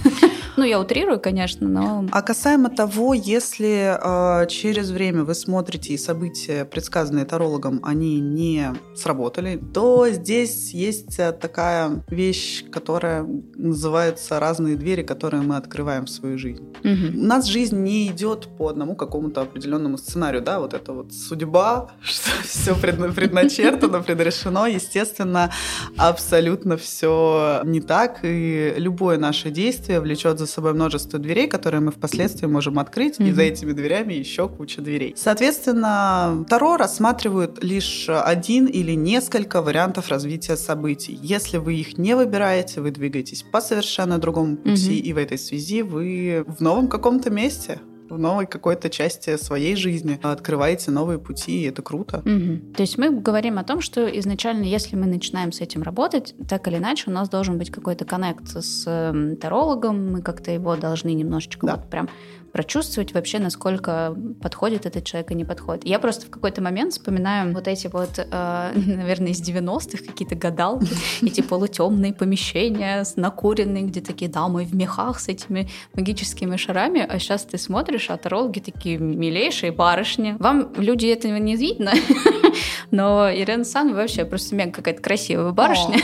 Ну, 0.56 0.64
я 0.64 0.80
утрирую, 0.80 1.20
конечно, 1.20 1.68
но... 1.68 2.06
А 2.10 2.22
касаемо 2.22 2.70
того, 2.70 3.12
если 3.12 3.96
э, 4.42 4.46
через 4.48 4.90
время 4.90 5.22
вы 5.24 5.34
смотрите 5.34 5.92
и 5.92 5.98
события, 5.98 6.64
предсказанные 6.64 7.26
тарологом, 7.26 7.80
они 7.82 8.20
не 8.20 8.72
сработали, 8.94 9.60
то 9.74 10.08
здесь 10.08 10.72
есть 10.72 11.18
э, 11.18 11.32
такая 11.32 12.02
вещь, 12.08 12.64
которая 12.70 13.26
называется 13.54 14.40
«разные 14.40 14.76
двери, 14.76 15.02
которые 15.02 15.42
мы 15.42 15.56
открываем 15.56 16.06
в 16.06 16.10
свою 16.10 16.38
жизнь». 16.38 16.64
Угу. 16.80 17.20
У 17.20 17.26
нас 17.26 17.44
жизнь 17.46 17.76
не 17.76 18.08
идет 18.08 18.48
по 18.56 18.68
одному 18.68 18.96
какому-то 18.96 19.42
определенному 19.42 19.98
сценарию, 19.98 20.42
да, 20.42 20.58
вот 20.58 20.72
это 20.72 20.92
вот 20.92 21.12
судьба, 21.12 21.90
что 22.02 22.30
все 22.42 22.74
предначертано, 22.74 24.02
предрешено, 24.02 24.66
естественно, 24.66 25.52
абсолютно 25.98 26.78
все 26.78 27.60
не 27.64 27.82
так, 27.82 28.20
и 28.22 28.74
любое 28.78 29.18
наше 29.18 29.50
действие 29.50 30.00
влечет 30.00 30.38
за 30.38 30.45
за 30.46 30.52
собой 30.52 30.74
множество 30.74 31.18
дверей, 31.18 31.48
которые 31.48 31.80
мы 31.80 31.92
впоследствии 31.92 32.46
можем 32.46 32.78
открыть, 32.78 33.18
mm-hmm. 33.18 33.28
и 33.28 33.32
за 33.32 33.42
этими 33.42 33.72
дверями 33.72 34.14
еще 34.14 34.48
куча 34.48 34.80
дверей. 34.80 35.14
Соответственно, 35.16 36.44
Таро 36.48 36.76
рассматривают 36.76 37.62
лишь 37.62 38.08
один 38.08 38.66
или 38.66 38.92
несколько 38.92 39.62
вариантов 39.62 40.08
развития 40.08 40.56
событий. 40.56 41.18
Если 41.22 41.58
вы 41.58 41.74
их 41.74 41.98
не 41.98 42.14
выбираете, 42.16 42.80
вы 42.80 42.90
двигаетесь 42.90 43.42
по 43.42 43.60
совершенно 43.60 44.18
другому 44.18 44.56
пути, 44.56 45.00
mm-hmm. 45.00 45.08
и 45.08 45.12
в 45.12 45.18
этой 45.18 45.38
связи 45.38 45.82
вы 45.82 46.44
в 46.46 46.60
новом 46.60 46.88
каком-то 46.88 47.30
месте 47.30 47.80
в 48.08 48.18
новой 48.18 48.46
какой-то 48.46 48.90
части 48.90 49.36
своей 49.36 49.76
жизни, 49.76 50.18
открываете 50.22 50.90
новые 50.90 51.18
пути, 51.18 51.62
и 51.62 51.68
это 51.68 51.82
круто. 51.82 52.18
Угу. 52.18 52.74
То 52.74 52.82
есть 52.82 52.98
мы 52.98 53.10
говорим 53.10 53.58
о 53.58 53.64
том, 53.64 53.80
что 53.80 54.06
изначально, 54.18 54.64
если 54.64 54.96
мы 54.96 55.06
начинаем 55.06 55.52
с 55.52 55.60
этим 55.60 55.82
работать, 55.82 56.34
так 56.48 56.66
или 56.68 56.76
иначе 56.76 57.04
у 57.08 57.12
нас 57.12 57.28
должен 57.28 57.58
быть 57.58 57.70
какой-то 57.70 58.04
коннект 58.04 58.48
с 58.48 58.84
эм, 58.86 59.36
тарологом, 59.36 60.12
мы 60.12 60.22
как-то 60.22 60.50
его 60.50 60.76
должны 60.76 61.12
немножечко 61.14 61.66
да. 61.66 61.76
вот 61.76 61.90
прям 61.90 62.08
прочувствовать 62.56 63.12
вообще, 63.12 63.38
насколько 63.38 64.16
подходит 64.40 64.86
этот 64.86 65.04
человек 65.04 65.30
и 65.30 65.34
не 65.34 65.44
подходит. 65.44 65.84
Я 65.84 65.98
просто 65.98 66.24
в 66.24 66.30
какой-то 66.30 66.62
момент 66.62 66.94
вспоминаю 66.94 67.52
вот 67.52 67.68
эти 67.68 67.86
вот, 67.86 68.18
э, 68.18 68.72
наверное, 68.74 69.32
из 69.32 69.46
90-х 69.46 70.02
какие-то 70.02 70.36
гадалки, 70.36 70.88
эти 71.22 71.42
полутемные 71.42 72.14
помещения, 72.14 73.04
накуренные, 73.16 73.82
где 73.82 74.00
такие 74.00 74.30
дамы 74.30 74.64
в 74.64 74.74
мехах 74.74 75.20
с 75.20 75.28
этими 75.28 75.68
магическими 75.92 76.56
шарами, 76.56 77.04
а 77.06 77.18
сейчас 77.18 77.44
ты 77.44 77.58
смотришь, 77.58 78.08
а 78.08 78.16
тарологи 78.16 78.60
такие 78.60 78.96
милейшие 78.96 79.70
барышни. 79.70 80.34
Вам 80.38 80.72
люди 80.78 81.08
этого 81.08 81.36
не 81.36 81.56
видно, 81.56 81.92
но 82.90 83.30
Ирена 83.30 83.64
Сан 83.64 83.94
вообще 83.94 84.24
просто 84.24 84.54
мега 84.54 84.72
какая-то 84.72 85.02
красивая 85.02 85.52
барышня. 85.52 85.98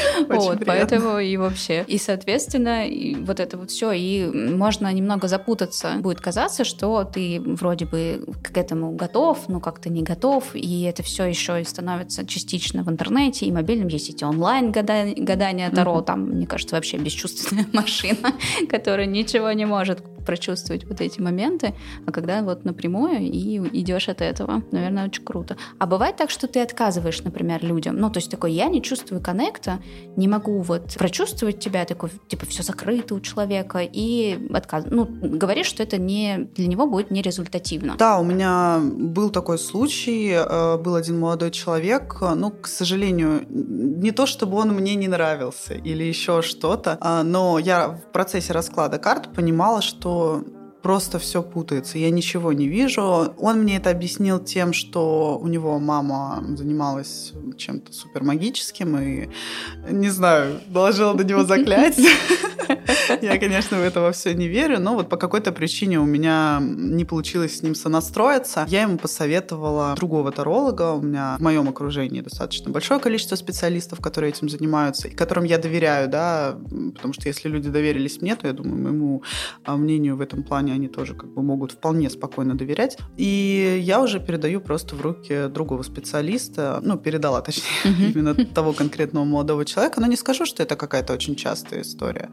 Вот, 0.28 0.64
поэтому 0.66 1.18
и 1.18 1.36
вообще. 1.36 1.84
И, 1.86 1.98
соответственно, 1.98 2.84
вот 3.24 3.40
это 3.40 3.56
вот 3.56 3.70
все. 3.70 3.92
И 3.92 4.24
можно 4.26 4.92
немного 4.92 5.28
запутаться. 5.28 5.94
Будет 5.98 6.20
казаться, 6.20 6.64
что 6.64 7.04
ты 7.04 7.40
вроде 7.44 7.84
бы 7.84 8.24
к 8.42 8.56
этому 8.56 8.92
готов, 8.92 9.48
но 9.48 9.60
как-то 9.60 9.88
не 9.90 10.02
готов. 10.02 10.54
И 10.54 10.82
это 10.82 11.02
все 11.02 11.24
еще 11.24 11.60
и 11.60 11.64
становится 11.64 12.26
частично 12.26 12.82
в 12.82 12.90
интернете, 12.90 13.46
и 13.46 13.52
мобильном. 13.52 13.88
Есть 13.88 14.10
эти 14.10 14.24
онлайн 14.24 14.72
гадания 14.72 15.70
Таро. 15.70 16.00
Там, 16.02 16.22
мне 16.22 16.46
кажется, 16.46 16.76
вообще 16.76 16.98
бесчувственная 16.98 17.66
машина, 17.72 18.32
которая 18.68 19.06
ничего 19.06 19.52
не 19.52 19.66
может 19.66 20.00
прочувствовать 20.24 20.84
вот 20.84 21.00
эти 21.00 21.20
моменты, 21.20 21.74
а 22.06 22.12
когда 22.12 22.42
вот 22.42 22.64
напрямую 22.64 23.20
и 23.20 23.58
идешь 23.78 24.08
от 24.08 24.20
этого, 24.20 24.62
наверное, 24.70 25.06
очень 25.06 25.24
круто. 25.24 25.56
А 25.78 25.86
бывает 25.86 26.16
так, 26.16 26.30
что 26.30 26.46
ты 26.46 26.60
отказываешь, 26.60 27.22
например, 27.22 27.64
людям, 27.64 27.96
ну, 27.96 28.10
то 28.10 28.18
есть 28.18 28.30
такой, 28.30 28.52
я 28.52 28.66
не 28.66 28.82
чувствую 28.82 29.20
коннекта, 29.20 29.80
не 30.16 30.28
могу 30.28 30.60
вот 30.60 30.94
прочувствовать 30.98 31.58
тебя, 31.58 31.84
такой, 31.84 32.10
типа, 32.28 32.46
все 32.46 32.62
закрыто 32.62 33.14
у 33.14 33.20
человека, 33.20 33.80
и 33.80 34.48
отказ... 34.52 34.84
ну, 34.86 35.06
говоришь, 35.06 35.66
что 35.66 35.82
это 35.82 35.98
не 35.98 36.48
для 36.54 36.66
него 36.66 36.86
будет 36.86 37.10
нерезультативно. 37.10 37.96
Да, 37.98 38.18
у 38.18 38.24
меня 38.24 38.80
был 38.82 39.30
такой 39.30 39.58
случай, 39.58 40.32
э, 40.32 40.78
был 40.78 40.94
один 40.94 41.18
молодой 41.18 41.50
человек, 41.50 42.18
ну, 42.20 42.50
к 42.50 42.66
сожалению, 42.66 43.44
не 43.48 44.10
то, 44.10 44.26
чтобы 44.26 44.56
он 44.56 44.72
мне 44.72 44.94
не 44.94 45.08
нравился 45.08 45.74
или 45.74 46.04
еще 46.04 46.42
что-то, 46.42 46.98
а, 47.00 47.22
но 47.22 47.58
я 47.58 47.88
в 47.88 48.12
процессе 48.12 48.52
расклада 48.52 48.98
карт 48.98 49.32
понимала, 49.32 49.82
что 49.82 50.11
просто 50.82 51.18
все 51.18 51.42
путается, 51.42 51.98
я 51.98 52.10
ничего 52.10 52.52
не 52.52 52.68
вижу. 52.68 53.02
Он 53.38 53.60
мне 53.60 53.76
это 53.76 53.90
объяснил 53.90 54.38
тем, 54.40 54.72
что 54.72 55.38
у 55.40 55.46
него 55.46 55.78
мама 55.78 56.44
занималась 56.56 57.32
чем-то 57.56 57.92
супер 57.92 58.24
магическим 58.24 58.98
и, 58.98 59.28
не 59.90 60.10
знаю, 60.10 60.60
доложила 60.66 61.14
до 61.14 61.24
него 61.24 61.44
заклятие. 61.44 62.10
Я, 63.22 63.38
конечно, 63.38 63.78
в 63.78 63.82
это 63.82 64.00
во 64.00 64.12
все 64.12 64.34
не 64.34 64.48
верю, 64.48 64.80
но 64.80 64.94
вот 64.94 65.08
по 65.08 65.16
какой-то 65.16 65.52
причине 65.52 66.00
у 66.00 66.04
меня 66.04 66.58
не 66.62 67.04
получилось 67.04 67.58
с 67.58 67.62
ним 67.62 67.74
сонастроиться. 67.74 68.64
Я 68.68 68.82
ему 68.82 68.98
посоветовала 68.98 69.94
другого 69.96 70.32
таролога. 70.32 70.92
У 70.92 71.00
меня 71.00 71.36
в 71.38 71.42
моем 71.42 71.68
окружении 71.68 72.20
достаточно 72.20 72.70
большое 72.70 73.00
количество 73.00 73.36
специалистов, 73.36 74.00
которые 74.00 74.30
этим 74.30 74.48
занимаются, 74.48 75.08
и 75.08 75.14
которым 75.14 75.44
я 75.44 75.58
доверяю, 75.58 76.08
да, 76.08 76.56
потому 76.94 77.14
что 77.14 77.28
если 77.28 77.48
люди 77.48 77.68
доверились 77.68 78.20
мне, 78.20 78.36
то 78.36 78.46
я 78.46 78.52
думаю, 78.52 78.82
моему 78.82 79.22
а, 79.64 79.76
мнению 79.76 80.16
в 80.16 80.20
этом 80.20 80.42
плане 80.42 80.72
они 80.72 80.88
тоже 80.88 81.14
как 81.14 81.32
бы 81.32 81.42
могут 81.42 81.72
вполне 81.72 82.10
спокойно 82.10 82.56
доверять. 82.56 82.98
И 83.16 83.80
я 83.82 84.00
уже 84.00 84.20
передаю 84.20 84.60
просто 84.60 84.96
в 84.96 85.00
руки 85.00 85.48
другого 85.48 85.82
специалиста, 85.82 86.80
ну, 86.82 86.96
передала, 86.98 87.40
точнее, 87.42 88.10
именно 88.14 88.34
того 88.34 88.72
конкретного 88.72 89.24
молодого 89.24 89.64
человека, 89.64 90.00
но 90.00 90.06
не 90.06 90.16
скажу, 90.16 90.46
что 90.46 90.62
это 90.62 90.76
какая-то 90.76 91.12
очень 91.12 91.36
частая 91.36 91.82
история. 91.82 92.30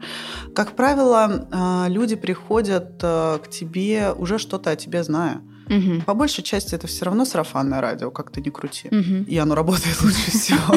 Как 0.54 0.76
правило, 0.76 1.48
а, 1.52 1.86
люди 1.88 2.16
приходят 2.16 3.00
а, 3.02 3.38
к 3.38 3.48
тебе 3.48 4.12
уже 4.12 4.38
что-то 4.38 4.70
о 4.70 4.76
тебе 4.76 5.02
зная. 5.02 5.42
Угу. 5.70 6.02
По 6.04 6.14
большей 6.14 6.42
части 6.42 6.74
это 6.74 6.86
все 6.86 7.04
равно 7.04 7.24
сарафанное 7.24 7.80
радио, 7.80 8.10
как 8.10 8.30
то 8.30 8.40
не 8.40 8.50
крути. 8.50 8.88
Угу. 8.88 9.24
И 9.28 9.38
оно 9.38 9.54
работает 9.54 10.02
лучше 10.02 10.30
всего. 10.30 10.74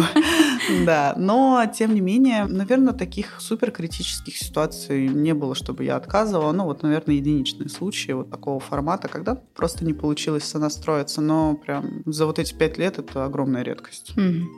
Да, 0.85 1.15
но 1.17 1.65
тем 1.73 1.93
не 1.93 2.01
менее, 2.01 2.45
наверное, 2.45 2.93
таких 2.93 3.41
суперкритических 3.41 4.37
ситуаций 4.37 5.07
не 5.07 5.33
было, 5.33 5.55
чтобы 5.55 5.83
я 5.83 5.95
отказывала. 5.95 6.51
Ну 6.51 6.65
вот, 6.65 6.83
наверное, 6.83 7.15
единичные 7.15 7.69
случаи 7.69 8.11
вот 8.11 8.29
такого 8.29 8.59
формата, 8.59 9.07
когда 9.07 9.35
просто 9.35 9.83
не 9.83 9.93
получилось 9.93 10.43
сонастроиться. 10.43 11.21
Но 11.21 11.55
прям 11.55 12.03
за 12.05 12.25
вот 12.25 12.39
эти 12.39 12.53
пять 12.53 12.77
лет 12.77 12.99
это 12.99 13.25
огромная 13.25 13.63
редкость. 13.63 14.13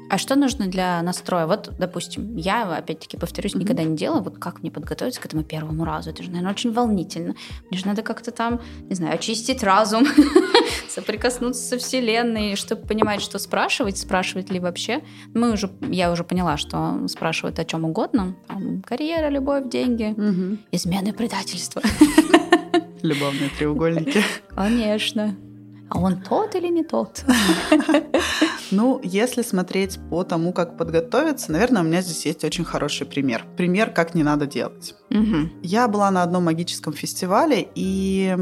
А 0.10 0.18
что 0.18 0.36
нужно 0.36 0.68
для 0.68 1.02
настроя? 1.02 1.48
Вот, 1.48 1.74
допустим, 1.80 2.36
я, 2.36 2.64
опять-таки, 2.64 3.18
повторюсь, 3.18 3.56
никогда 3.56 3.84
не 3.84 3.96
делала. 3.96 4.22
Вот 4.22 4.38
как 4.38 4.62
мне 4.62 4.72
подготовиться 4.72 5.22
к 5.22 5.26
этому 5.26 5.44
первому 5.44 5.86
разу? 5.86 6.10
Это 6.10 6.24
же, 6.24 6.30
наверное, 6.30 6.52
очень 6.52 6.74
волнительно. 6.74 7.36
Мне 7.70 7.80
же 7.80 7.88
надо 7.88 8.02
как-то 8.02 8.32
там, 8.32 8.60
не 8.90 8.96
знаю, 8.96 9.16
очистить 9.16 9.64
разум, 9.64 10.06
соприкоснуться 10.90 11.62
со 11.62 11.78
Вселенной, 11.78 12.56
чтобы 12.56 12.86
понимать, 12.86 13.22
что 13.22 13.40
спрашивать, 13.40 13.98
спрашивать 13.98 14.50
ли 14.50 14.60
вообще. 14.60 15.02
Мы 15.34 15.54
уже, 15.54 15.70
я 15.82 16.12
уже 16.12 16.24
поняла, 16.24 16.58
что 16.58 17.08
спрашивают 17.08 17.60
о 17.60 17.66
чем 17.66 17.86
угодно. 17.86 18.36
Там, 18.48 18.82
карьера, 18.82 19.30
любовь, 19.30 19.70
деньги, 19.70 20.14
угу. 20.16 20.58
измены, 20.72 21.14
предательство. 21.14 21.82
Любовные 23.02 23.50
треугольники. 23.58 24.24
Конечно. 24.50 25.36
А 25.90 26.00
он 26.00 26.22
тот 26.22 26.56
или 26.56 26.68
не 26.68 26.84
тот? 26.84 27.24
Ну, 28.72 29.00
если 29.04 29.44
смотреть 29.44 30.00
по 30.10 30.24
тому, 30.24 30.52
как 30.52 30.76
подготовиться, 30.76 31.52
наверное, 31.52 31.84
у 31.84 31.86
меня 31.86 32.02
здесь 32.02 32.26
есть 32.26 32.44
очень 32.44 32.66
хороший 32.66 33.06
пример. 33.06 33.46
Пример, 33.56 33.92
как 33.92 34.16
не 34.16 34.24
надо 34.24 34.48
делать. 34.48 34.96
Угу. 35.12 35.62
Я 35.62 35.88
была 35.88 36.10
на 36.12 36.24
одном 36.24 36.46
магическом 36.46 36.94
фестивале, 36.94 37.68
и 37.76 38.36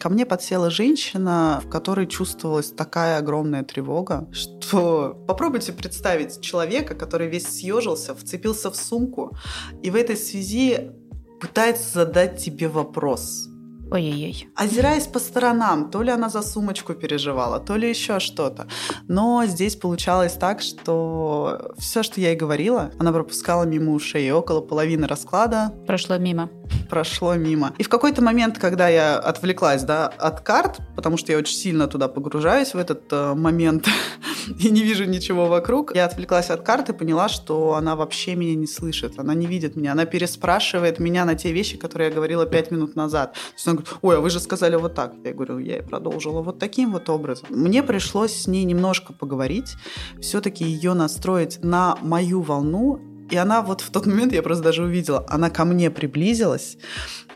ко 0.00 0.08
мне 0.08 0.24
подсела 0.24 0.70
женщина, 0.70 1.60
в 1.62 1.68
которой 1.68 2.06
чувствовалась 2.06 2.70
такая 2.70 3.18
огромная 3.18 3.62
тревога, 3.62 4.28
что 4.32 5.22
попробуйте 5.28 5.72
представить 5.72 6.40
человека, 6.40 6.94
который 6.94 7.28
весь 7.28 7.46
съежился, 7.46 8.14
вцепился 8.14 8.70
в 8.70 8.76
сумку, 8.76 9.36
и 9.82 9.90
в 9.90 9.94
этой 9.94 10.16
связи 10.16 10.90
пытается 11.38 11.92
задать 11.92 12.42
тебе 12.42 12.68
вопрос– 12.68 13.46
Ой-ой-ой. 13.90 14.48
Озираясь 14.54 15.06
по 15.06 15.18
сторонам, 15.18 15.90
то 15.90 16.02
ли 16.02 16.10
она 16.10 16.28
за 16.28 16.42
сумочку 16.42 16.94
переживала, 16.94 17.58
то 17.58 17.76
ли 17.76 17.88
еще 17.88 18.20
что-то. 18.20 18.68
Но 19.08 19.44
здесь 19.46 19.76
получалось 19.76 20.34
так, 20.34 20.60
что 20.60 21.72
все, 21.78 22.02
что 22.02 22.20
я 22.20 22.30
ей 22.30 22.36
говорила, 22.36 22.92
она 22.98 23.12
пропускала 23.12 23.64
мимо 23.64 23.92
ушей. 23.92 24.28
И 24.28 24.30
около 24.30 24.60
половины 24.60 25.06
расклада... 25.06 25.72
Прошло 25.86 26.18
мимо. 26.18 26.48
Прошло 26.90 27.34
мимо. 27.36 27.72
И 27.78 27.84
в 27.84 27.88
какой-то 27.88 28.20
момент, 28.20 28.58
когда 28.58 28.88
я 28.88 29.16
отвлеклась 29.16 29.84
да, 29.84 30.08
от 30.08 30.40
карт, 30.40 30.80
потому 30.96 31.16
что 31.16 31.30
я 31.30 31.38
очень 31.38 31.54
сильно 31.54 31.86
туда 31.86 32.08
погружаюсь 32.08 32.74
в 32.74 32.78
этот 32.78 33.04
э, 33.12 33.34
момент, 33.34 33.86
и 34.58 34.70
не 34.70 34.82
вижу 34.82 35.04
ничего 35.04 35.46
вокруг. 35.46 35.94
Я 35.94 36.06
отвлеклась 36.06 36.50
от 36.50 36.62
карты, 36.62 36.92
поняла, 36.92 37.28
что 37.28 37.74
она 37.74 37.94
вообще 37.94 38.34
меня 38.34 38.56
не 38.56 38.66
слышит, 38.66 39.18
она 39.18 39.34
не 39.34 39.46
видит 39.46 39.76
меня, 39.76 39.92
она 39.92 40.04
переспрашивает 40.04 40.98
меня 40.98 41.24
на 41.24 41.36
те 41.36 41.52
вещи, 41.52 41.76
которые 41.76 42.08
я 42.08 42.14
говорила 42.14 42.44
пять 42.44 42.72
минут 42.72 42.96
назад. 42.96 43.34
То 43.34 43.38
есть 43.54 43.66
она 43.68 43.76
говорит, 43.76 43.98
ой, 44.02 44.16
а 44.16 44.20
вы 44.20 44.30
же 44.30 44.40
сказали 44.40 44.74
вот 44.74 44.94
так. 44.94 45.14
Я 45.24 45.32
говорю, 45.32 45.58
я 45.58 45.78
и 45.78 45.82
продолжила 45.82 46.42
вот 46.42 46.58
таким 46.58 46.90
вот 46.90 47.08
образом. 47.08 47.46
Мне 47.50 47.84
пришлось 47.84 48.34
с 48.34 48.46
ней 48.48 48.64
немножко 48.64 49.12
поговорить, 49.12 49.74
все-таки 50.20 50.64
ее 50.64 50.94
настроить 50.94 51.62
на 51.62 51.96
мою 52.02 52.42
волну, 52.42 53.09
и 53.30 53.36
она 53.36 53.62
вот 53.62 53.80
в 53.80 53.90
тот 53.90 54.06
момент, 54.06 54.32
я 54.32 54.42
просто 54.42 54.64
даже 54.64 54.82
увидела, 54.82 55.24
она 55.28 55.50
ко 55.50 55.64
мне 55.64 55.90
приблизилась, 55.90 56.76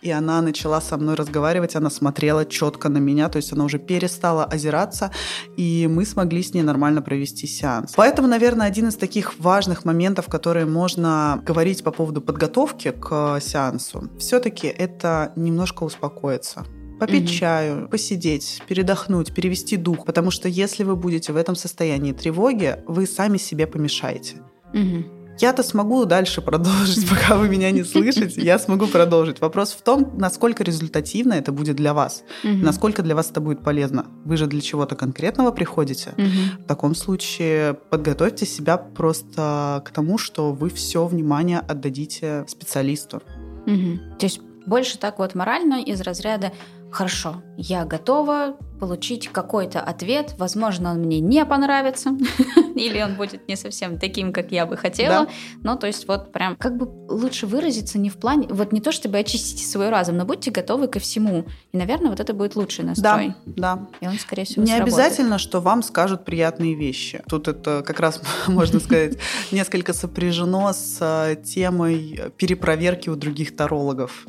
и 0.02 0.11
она 0.11 0.42
начала 0.42 0.80
со 0.80 0.96
мной 0.96 1.14
разговаривать, 1.14 1.76
она 1.76 1.90
смотрела 1.90 2.44
четко 2.44 2.88
на 2.88 2.98
меня, 2.98 3.28
то 3.28 3.37
есть 3.37 3.52
она 3.52 3.64
уже 3.64 3.78
перестала 3.78 4.44
озираться, 4.44 5.11
и 5.57 5.88
мы 5.90 6.04
смогли 6.04 6.42
с 6.42 6.52
ней 6.52 6.62
нормально 6.62 7.00
провести 7.00 7.46
сеанс. 7.46 7.94
Поэтому, 7.96 8.28
наверное, 8.28 8.66
один 8.66 8.88
из 8.88 8.96
таких 8.96 9.38
важных 9.38 9.85
моментов, 9.85 10.26
которые 10.26 10.66
можно 10.66 11.42
говорить 11.46 11.83
по 11.83 11.90
поводу 11.90 12.20
подготовки 12.20 12.90
к 12.90 13.40
сеансу, 13.40 14.11
все-таки 14.18 14.66
это 14.66 15.33
немножко 15.37 15.85
успокоиться 15.85 16.64
попить 17.00 17.24
mm-hmm. 17.24 17.38
чаю, 17.38 17.88
посидеть, 17.88 18.62
передохнуть, 18.68 19.35
перевести 19.35 19.76
дух, 19.76 20.04
потому 20.07 20.30
что 20.30 20.48
если 20.48 20.85
вы 20.85 20.94
будете 20.96 21.33
в 21.33 21.37
этом 21.37 21.57
состоянии 21.57 22.12
тревоги, 22.12 22.76
вы 22.87 23.07
сами 23.07 23.37
себе 23.37 23.66
помешаете. 23.66 24.37
Mm-hmm. 24.72 25.13
Я-то 25.40 25.62
смогу 25.62 26.04
дальше 26.04 26.40
продолжить, 26.40 27.08
пока 27.10 27.36
вы 27.36 27.48
меня 27.48 27.70
не 27.70 27.84
слышите. 27.84 28.40
Я 28.40 28.58
смогу 28.58 28.86
продолжить. 28.86 29.40
Вопрос 29.40 29.72
в 29.72 29.82
том, 29.82 30.12
насколько 30.16 30.62
результативно 30.64 31.34
это 31.34 31.52
будет 31.52 31.76
для 31.76 31.94
вас, 31.94 32.22
угу. 32.42 32.52
насколько 32.52 33.02
для 33.02 33.14
вас 33.14 33.30
это 33.30 33.40
будет 33.40 33.62
полезно. 33.62 34.06
Вы 34.24 34.36
же 34.36 34.46
для 34.46 34.60
чего-то 34.60 34.96
конкретного 34.96 35.50
приходите. 35.50 36.10
Угу. 36.16 36.64
В 36.64 36.66
таком 36.66 36.94
случае 36.94 37.74
подготовьте 37.74 38.46
себя 38.46 38.76
просто 38.76 39.82
к 39.84 39.90
тому, 39.90 40.18
что 40.18 40.52
вы 40.52 40.70
все 40.70 41.06
внимание 41.06 41.58
отдадите 41.58 42.44
специалисту. 42.48 43.22
Угу. 43.66 44.18
То 44.18 44.26
есть 44.26 44.40
больше 44.66 44.98
так 44.98 45.18
вот 45.18 45.34
морально 45.34 45.82
из 45.82 46.00
разряда 46.00 46.52
«хорошо, 46.90 47.42
я 47.56 47.84
готова, 47.84 48.56
получить 48.84 49.28
какой-то 49.28 49.80
ответ. 49.80 50.34
Возможно, 50.36 50.90
он 50.90 50.98
мне 50.98 51.18
не 51.18 51.42
понравится, 51.46 52.10
или 52.74 53.00
он 53.00 53.14
будет 53.14 53.48
не 53.48 53.56
совсем 53.56 53.98
таким, 53.98 54.30
как 54.30 54.52
я 54.52 54.66
бы 54.66 54.76
хотела. 54.76 55.24
Да. 55.24 55.28
Ну, 55.62 55.78
то 55.78 55.86
есть 55.86 56.06
вот 56.06 56.32
прям 56.32 56.54
как 56.56 56.76
бы 56.76 56.86
лучше 57.10 57.46
выразиться 57.46 57.98
не 57.98 58.10
в 58.10 58.18
плане... 58.18 58.46
Вот 58.50 58.72
не 58.72 58.82
то, 58.82 58.92
чтобы 58.92 59.16
очистите 59.16 59.64
свой 59.64 59.88
разум, 59.88 60.18
но 60.18 60.26
будьте 60.26 60.50
готовы 60.50 60.88
ко 60.88 60.98
всему. 60.98 61.46
И, 61.72 61.78
наверное, 61.78 62.10
вот 62.10 62.20
это 62.20 62.34
будет 62.34 62.56
лучший 62.56 62.84
настрой. 62.84 63.34
Да, 63.46 63.76
да. 63.76 63.88
И 64.02 64.06
он, 64.06 64.18
скорее 64.18 64.44
всего, 64.44 64.62
Не 64.62 64.72
сработает. 64.72 64.94
обязательно, 64.94 65.38
что 65.38 65.62
вам 65.62 65.82
скажут 65.82 66.26
приятные 66.26 66.74
вещи. 66.74 67.22
Тут 67.26 67.48
это 67.48 67.82
как 67.86 68.00
раз, 68.00 68.20
можно 68.46 68.80
сказать, 68.80 69.16
несколько 69.50 69.94
сопряжено 69.94 70.74
с 70.74 70.98
э, 71.00 71.36
темой 71.42 72.20
перепроверки 72.36 73.08
у 73.08 73.16
других 73.16 73.56
тарологов. 73.56 74.26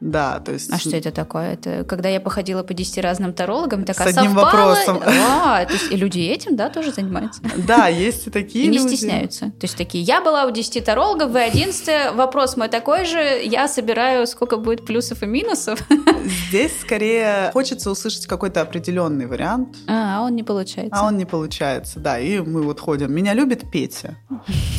Да, 0.00 0.40
то 0.40 0.52
есть... 0.52 0.72
А 0.72 0.78
что 0.78 0.96
это 0.96 1.10
такое? 1.10 1.52
Это 1.52 1.84
когда 1.84 2.08
я 2.08 2.18
походила 2.18 2.62
по 2.62 2.72
10 2.72 2.98
разным 2.98 3.34
тарологам, 3.34 3.57
тарологом, 3.58 3.84
так 3.84 3.96
с 3.96 4.00
одним 4.00 4.34
вопросом. 4.34 5.02
А, 5.40 5.64
то 5.64 5.72
есть 5.72 5.90
и 5.90 5.96
люди 5.96 6.20
этим, 6.20 6.56
да, 6.56 6.68
тоже 6.68 6.92
занимаются? 6.92 7.40
Да, 7.56 7.88
есть 7.88 8.26
и 8.26 8.30
такие 8.30 8.66
И 8.66 8.68
не 8.68 8.78
стесняются. 8.78 9.46
То 9.46 9.64
есть 9.64 9.76
такие, 9.76 10.02
я 10.02 10.20
была 10.20 10.44
у 10.44 10.50
10 10.50 10.84
тарологов, 10.84 11.30
вы 11.30 11.42
11, 11.42 12.14
вопрос 12.14 12.56
мой 12.56 12.68
такой 12.68 13.04
же, 13.04 13.18
я 13.44 13.68
собираю, 13.68 14.26
сколько 14.26 14.56
будет 14.56 14.86
плюсов 14.86 15.22
и 15.22 15.26
минусов. 15.26 15.80
Здесь 16.48 16.72
скорее 16.80 17.50
хочется 17.52 17.90
услышать 17.90 18.26
какой-то 18.26 18.60
определенный 18.60 19.26
вариант. 19.26 19.76
А, 19.86 20.18
а 20.18 20.22
он 20.22 20.36
не 20.36 20.42
получается. 20.42 20.94
А 20.98 21.06
он 21.06 21.16
не 21.16 21.24
получается, 21.24 22.00
да. 22.00 22.18
И 22.18 22.40
мы 22.40 22.62
вот 22.62 22.80
ходим. 22.80 23.12
Меня 23.12 23.34
любит 23.34 23.70
Петя. 23.70 24.16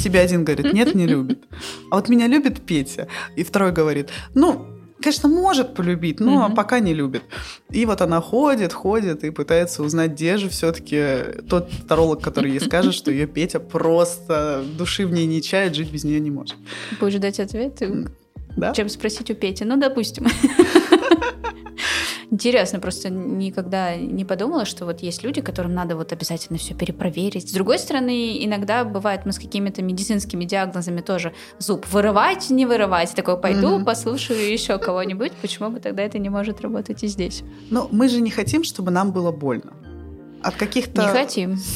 Тебе 0.03 0.19
один 0.19 0.43
говорит, 0.43 0.73
нет, 0.73 0.95
не 0.95 1.07
любит. 1.07 1.43
А 1.91 1.95
вот 1.95 2.09
меня 2.09 2.27
любит 2.27 2.65
Петя. 2.65 3.07
И 3.35 3.43
второй 3.43 3.71
говорит, 3.71 4.09
ну, 4.33 4.78
конечно, 5.01 5.29
может 5.29 5.73
полюбить, 5.73 6.19
но 6.19 6.45
угу. 6.45 6.55
пока 6.55 6.79
не 6.79 6.93
любит. 6.93 7.23
И 7.69 7.85
вот 7.85 8.01
она 8.01 8.21
ходит, 8.21 8.73
ходит 8.73 9.23
и 9.23 9.29
пытается 9.29 9.83
узнать, 9.83 10.11
где 10.11 10.37
же 10.37 10.49
все-таки 10.49 11.41
тот 11.49 11.69
таролог, 11.87 12.21
который 12.21 12.51
ей 12.51 12.59
скажет, 12.59 12.93
что 12.93 13.11
ее 13.11 13.27
Петя 13.27 13.59
просто 13.59 14.63
души 14.77 15.05
в 15.05 15.11
ней 15.11 15.25
не 15.25 15.41
чает, 15.41 15.75
жить 15.75 15.91
без 15.91 16.03
нее 16.03 16.19
не 16.19 16.31
может. 16.31 16.55
Будешь 16.99 17.13
ждать 17.13 17.39
ответ? 17.39 17.81
Да? 18.55 18.73
Чем 18.73 18.89
спросить 18.89 19.29
у 19.31 19.35
Пети? 19.35 19.63
Ну, 19.63 19.77
допустим. 19.77 20.27
Интересно, 22.31 22.79
просто 22.79 23.09
никогда 23.09 23.95
не 23.95 24.23
подумала, 24.23 24.65
что 24.65 24.85
вот 24.85 25.01
есть 25.01 25.23
люди, 25.23 25.41
которым 25.41 25.73
надо 25.73 25.95
вот 25.95 26.11
обязательно 26.11 26.59
все 26.59 26.75
перепроверить. 26.75 27.49
С 27.49 27.51
другой 27.51 27.79
стороны, 27.79 28.45
иногда 28.45 28.83
бывает, 28.83 29.25
мы 29.25 29.31
с 29.31 29.39
какими-то 29.39 29.81
медицинскими 29.81 30.45
диагнозами 30.45 31.01
тоже 31.01 31.33
зуб 31.57 31.87
вырывать, 31.91 32.51
не 32.51 32.67
вырывать. 32.67 33.15
Такой, 33.15 33.37
пойду, 33.37 33.79
mm-hmm. 33.79 33.85
послушаю 33.85 34.51
еще 34.51 34.77
кого-нибудь. 34.77 35.31
Почему 35.41 35.71
бы 35.71 35.79
тогда 35.79 36.03
это 36.03 36.19
не 36.19 36.29
может 36.29 36.61
работать 36.61 37.03
и 37.03 37.07
здесь? 37.07 37.41
Ну, 37.71 37.87
мы 37.91 38.07
же 38.09 38.21
не 38.21 38.29
хотим, 38.29 38.63
чтобы 38.63 38.91
нам 38.91 39.11
было 39.11 39.31
больно. 39.31 39.73
От 40.41 40.55
каких-то 40.55 41.27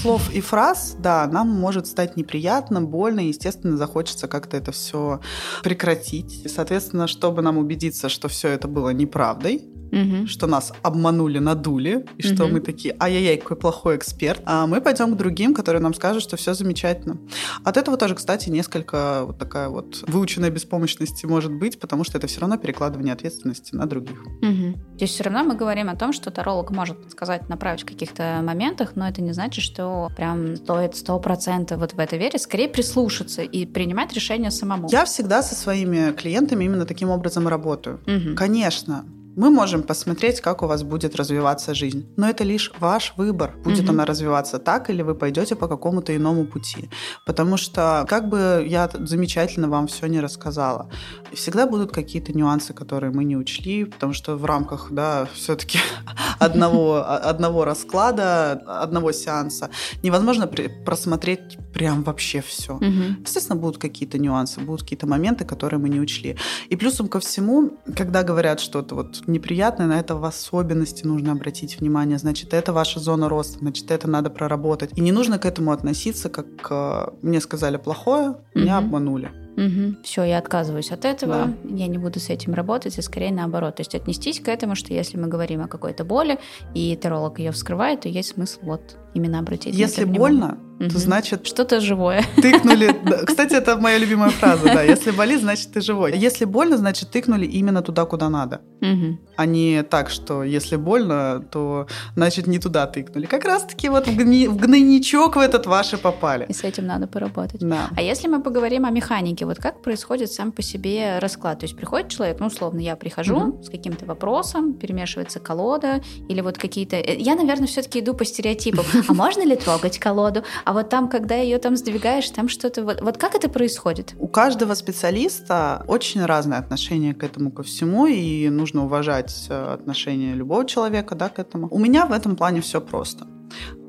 слов 0.01 0.33
и 0.33 0.39
фраз, 0.39 0.95
да, 0.97 1.27
нам 1.27 1.49
может 1.49 1.85
стать 1.85 2.15
неприятно, 2.15 2.81
больно, 2.81 3.19
и, 3.19 3.27
естественно, 3.27 3.75
захочется 3.75 4.29
как-то 4.29 4.55
это 4.55 4.71
все 4.71 5.19
прекратить. 5.63 6.45
И, 6.45 6.47
соответственно, 6.47 7.07
чтобы 7.07 7.41
нам 7.41 7.57
убедиться, 7.57 8.07
что 8.07 8.29
все 8.29 8.49
это 8.49 8.69
было 8.69 8.91
неправдой, 8.91 9.72
угу. 9.93 10.27
что 10.27 10.47
нас 10.47 10.73
обманули, 10.81 11.39
надули, 11.39 12.05
и 12.17 12.23
что 12.23 12.45
угу. 12.45 12.53
мы 12.53 12.59
такие, 12.59 12.95
ай-яй-яй, 12.99 13.37
какой 13.37 13.57
плохой 13.57 13.97
эксперт, 13.97 14.41
а 14.45 14.67
мы 14.67 14.81
пойдем 14.81 15.13
к 15.13 15.17
другим, 15.17 15.53
которые 15.53 15.81
нам 15.81 15.93
скажут, 15.93 16.23
что 16.23 16.37
все 16.37 16.53
замечательно. 16.53 17.17
От 17.63 17.77
этого 17.77 17.97
тоже, 17.97 18.15
кстати, 18.15 18.49
несколько 18.49 19.23
вот 19.25 19.37
такая 19.37 19.69
вот 19.69 20.03
выученная 20.07 20.49
беспомощности 20.49 21.25
может 21.25 21.53
быть, 21.53 21.79
потому 21.79 22.03
что 22.03 22.17
это 22.17 22.27
все 22.27 22.41
равно 22.41 22.57
перекладывание 22.57 23.13
ответственности 23.13 23.75
на 23.75 23.85
других. 23.85 24.21
Угу. 24.41 24.95
Здесь 24.95 25.11
все 25.11 25.23
равно 25.23 25.43
мы 25.43 25.55
говорим 25.55 25.89
о 25.89 25.95
том, 25.95 26.13
что 26.13 26.31
таролог 26.31 26.71
может 26.71 27.01
подсказать, 27.01 27.49
направить 27.49 27.83
в 27.83 27.85
каких-то 27.85 28.41
моментах, 28.43 28.91
но 28.95 29.07
это 29.07 29.21
не 29.21 29.33
значит, 29.33 29.63
что 29.63 30.09
прям 30.15 30.55
стоит 30.55 30.95
сто 30.95 31.19
процентов 31.19 31.79
вот 31.79 31.93
в 31.93 31.99
это 31.99 32.17
верить, 32.17 32.41
скорее 32.41 32.69
прислушаться 32.69 33.41
и 33.41 33.65
принимать 33.65 34.13
решение 34.13 34.51
самому. 34.51 34.89
Я 34.91 35.05
всегда 35.05 35.41
со 35.43 35.55
своими 35.55 36.11
клиентами 36.13 36.65
именно 36.65 36.85
таким 36.85 37.09
образом 37.09 37.47
работаю. 37.47 37.99
Угу. 38.07 38.35
Конечно, 38.35 39.05
мы 39.35 39.49
можем 39.49 39.83
посмотреть, 39.83 40.41
как 40.41 40.61
у 40.63 40.67
вас 40.67 40.83
будет 40.83 41.15
развиваться 41.15 41.73
жизнь, 41.73 42.05
но 42.17 42.29
это 42.29 42.43
лишь 42.43 42.71
ваш 42.79 43.13
выбор, 43.17 43.55
будет 43.63 43.83
угу. 43.83 43.91
она 43.91 44.05
развиваться 44.05 44.59
так 44.59 44.89
или 44.89 45.01
вы 45.01 45.15
пойдете 45.15 45.55
по 45.55 45.67
какому-то 45.67 46.15
иному 46.15 46.45
пути. 46.45 46.89
Потому 47.25 47.57
что, 47.57 48.05
как 48.07 48.29
бы 48.29 48.65
я 48.67 48.89
замечательно 48.93 49.69
вам 49.69 49.87
все 49.87 50.07
не 50.07 50.19
рассказала, 50.19 50.89
всегда 51.33 51.65
будут 51.65 51.91
какие-то 51.91 52.33
нюансы, 52.33 52.73
которые 52.73 53.11
мы 53.11 53.23
не 53.23 53.37
учли, 53.37 53.85
потому 53.85 54.13
что 54.13 54.35
в 54.35 54.45
рамках, 54.45 54.87
да, 54.91 55.27
все-таки 55.33 55.79
одного, 56.39 57.03
одного 57.05 57.65
расклада, 57.65 58.51
одного 58.51 59.11
сеанса 59.11 59.69
невозможно 60.03 60.47
просмотреть 60.85 61.57
прям 61.73 62.03
вообще 62.03 62.41
все. 62.41 62.75
Угу. 62.75 63.21
Естественно, 63.25 63.59
будут 63.59 63.81
какие-то 63.81 64.19
нюансы, 64.19 64.59
будут 64.59 64.83
какие-то 64.83 65.07
моменты, 65.07 65.45
которые 65.45 65.79
мы 65.79 65.89
не 65.89 65.99
учли. 65.99 66.37
И 66.69 66.75
плюсом 66.75 67.07
ко 67.07 67.19
всему, 67.19 67.77
когда 67.95 68.23
говорят 68.23 68.59
что-то 68.59 68.95
вот 68.95 69.22
неприятное, 69.27 69.87
на 69.87 69.99
это 69.99 70.15
в 70.15 70.25
особенности 70.25 71.05
нужно 71.05 71.31
обратить 71.31 71.79
внимание. 71.79 72.17
Значит, 72.17 72.53
это 72.53 72.73
ваша 72.73 72.99
зона 72.99 73.29
роста, 73.29 73.59
значит, 73.59 73.91
это 73.91 74.09
надо 74.09 74.29
проработать. 74.29 74.91
И 74.95 75.01
не 75.01 75.11
нужно 75.11 75.39
к 75.39 75.45
этому 75.45 75.71
относиться, 75.71 76.29
как 76.29 76.47
э, 76.69 77.05
мне 77.21 77.41
сказали 77.41 77.77
плохое, 77.77 78.35
меня 78.53 78.77
угу. 78.77 78.85
обманули. 78.85 79.42
Угу. 79.55 79.97
Все, 80.03 80.23
я 80.23 80.37
отказываюсь 80.37 80.91
от 80.91 81.05
этого, 81.05 81.45
да. 81.63 81.75
я 81.75 81.87
не 81.87 81.97
буду 81.97 82.19
с 82.19 82.29
этим 82.29 82.53
работать, 82.53 82.97
и 82.97 83.01
скорее 83.01 83.31
наоборот. 83.31 83.75
То 83.75 83.81
есть 83.81 83.95
отнестись 83.95 84.39
к 84.39 84.47
этому, 84.47 84.75
что 84.75 84.93
если 84.93 85.17
мы 85.17 85.27
говорим 85.27 85.61
о 85.61 85.67
какой-то 85.67 86.03
боли, 86.03 86.39
и 86.73 86.95
таролог 86.95 87.39
ее 87.39 87.51
вскрывает, 87.51 88.01
то 88.01 88.09
есть 88.09 88.29
смысл 88.29 88.59
вот 88.63 88.97
именно 89.13 89.39
обратить 89.39 89.75
Если 89.75 90.05
больно, 90.05 90.57
угу. 90.79 90.89
то 90.89 90.97
значит... 90.97 91.45
Что-то 91.45 91.79
живое. 91.79 92.23
Тыкнули... 92.35 92.95
Кстати, 93.25 93.53
это 93.53 93.77
моя 93.77 93.97
любимая 93.97 94.29
фраза, 94.29 94.65
да. 94.65 94.81
Если 94.83 95.11
болит, 95.11 95.41
значит, 95.41 95.71
ты 95.71 95.81
живой. 95.81 96.17
Если 96.17 96.45
больно, 96.45 96.77
значит, 96.77 97.11
тыкнули 97.11 97.45
именно 97.45 97.81
туда, 97.81 98.05
куда 98.05 98.29
надо. 98.29 98.61
Угу. 98.81 99.19
А 99.35 99.45
не 99.45 99.83
так, 99.83 100.09
что 100.09 100.43
если 100.43 100.75
больно, 100.75 101.43
то 101.51 101.87
значит, 102.15 102.47
не 102.47 102.59
туда 102.59 102.87
тыкнули. 102.87 103.25
Как 103.25 103.45
раз-таки 103.45 103.89
вот 103.89 104.07
в, 104.07 104.15
гни... 104.15 104.47
в 104.47 104.57
гнойничок 104.57 105.35
в 105.35 105.39
этот 105.39 105.67
ваши 105.67 105.97
попали. 105.97 106.45
И 106.49 106.53
с 106.53 106.63
этим 106.63 106.87
надо 106.87 107.07
поработать. 107.07 107.61
Да. 107.61 107.89
А 107.95 108.01
если 108.01 108.27
мы 108.27 108.41
поговорим 108.41 108.85
о 108.85 108.89
механике, 108.89 109.42
вот 109.45 109.57
как 109.57 109.81
происходит 109.81 110.31
сам 110.31 110.51
по 110.51 110.61
себе 110.61 111.19
расклад? 111.19 111.59
То 111.59 111.65
есть 111.65 111.75
приходит 111.75 112.09
человек, 112.09 112.39
ну, 112.39 112.47
условно, 112.47 112.79
я 112.79 112.95
прихожу 112.95 113.35
угу. 113.37 113.63
с 113.63 113.69
каким-то 113.69 114.05
вопросом, 114.05 114.73
перемешивается 114.73 115.39
колода, 115.39 116.01
или 116.29 116.41
вот 116.41 116.57
какие-то... 116.57 116.95
Э, 116.95 117.15
я, 117.17 117.35
наверное, 117.35 117.67
все-таки 117.67 117.99
иду 117.99 118.13
по 118.13 118.25
стереотипам 118.25 118.85
а 119.07 119.13
можно 119.13 119.43
ли 119.45 119.55
трогать 119.55 119.99
колоду? 119.99 120.43
А 120.65 120.73
вот 120.73 120.89
там, 120.89 121.09
когда 121.09 121.35
ее 121.35 121.57
там 121.57 121.75
сдвигаешь, 121.75 122.29
там 122.29 122.49
что-то... 122.49 122.83
Вот, 122.83 123.01
вот 123.01 123.17
как 123.17 123.35
это 123.35 123.49
происходит? 123.49 124.13
У 124.19 124.27
каждого 124.27 124.73
специалиста 124.73 125.83
очень 125.87 126.25
разное 126.25 126.59
отношение 126.59 127.13
к 127.13 127.23
этому 127.23 127.51
ко 127.51 127.63
всему, 127.63 128.07
и 128.07 128.49
нужно 128.49 128.85
уважать 128.85 129.47
э, 129.49 129.73
отношение 129.73 130.35
любого 130.35 130.65
человека 130.65 131.15
да, 131.15 131.29
к 131.29 131.39
этому. 131.39 131.67
У 131.69 131.79
меня 131.79 132.05
в 132.05 132.11
этом 132.11 132.35
плане 132.35 132.61
все 132.61 132.81
просто. 132.81 133.25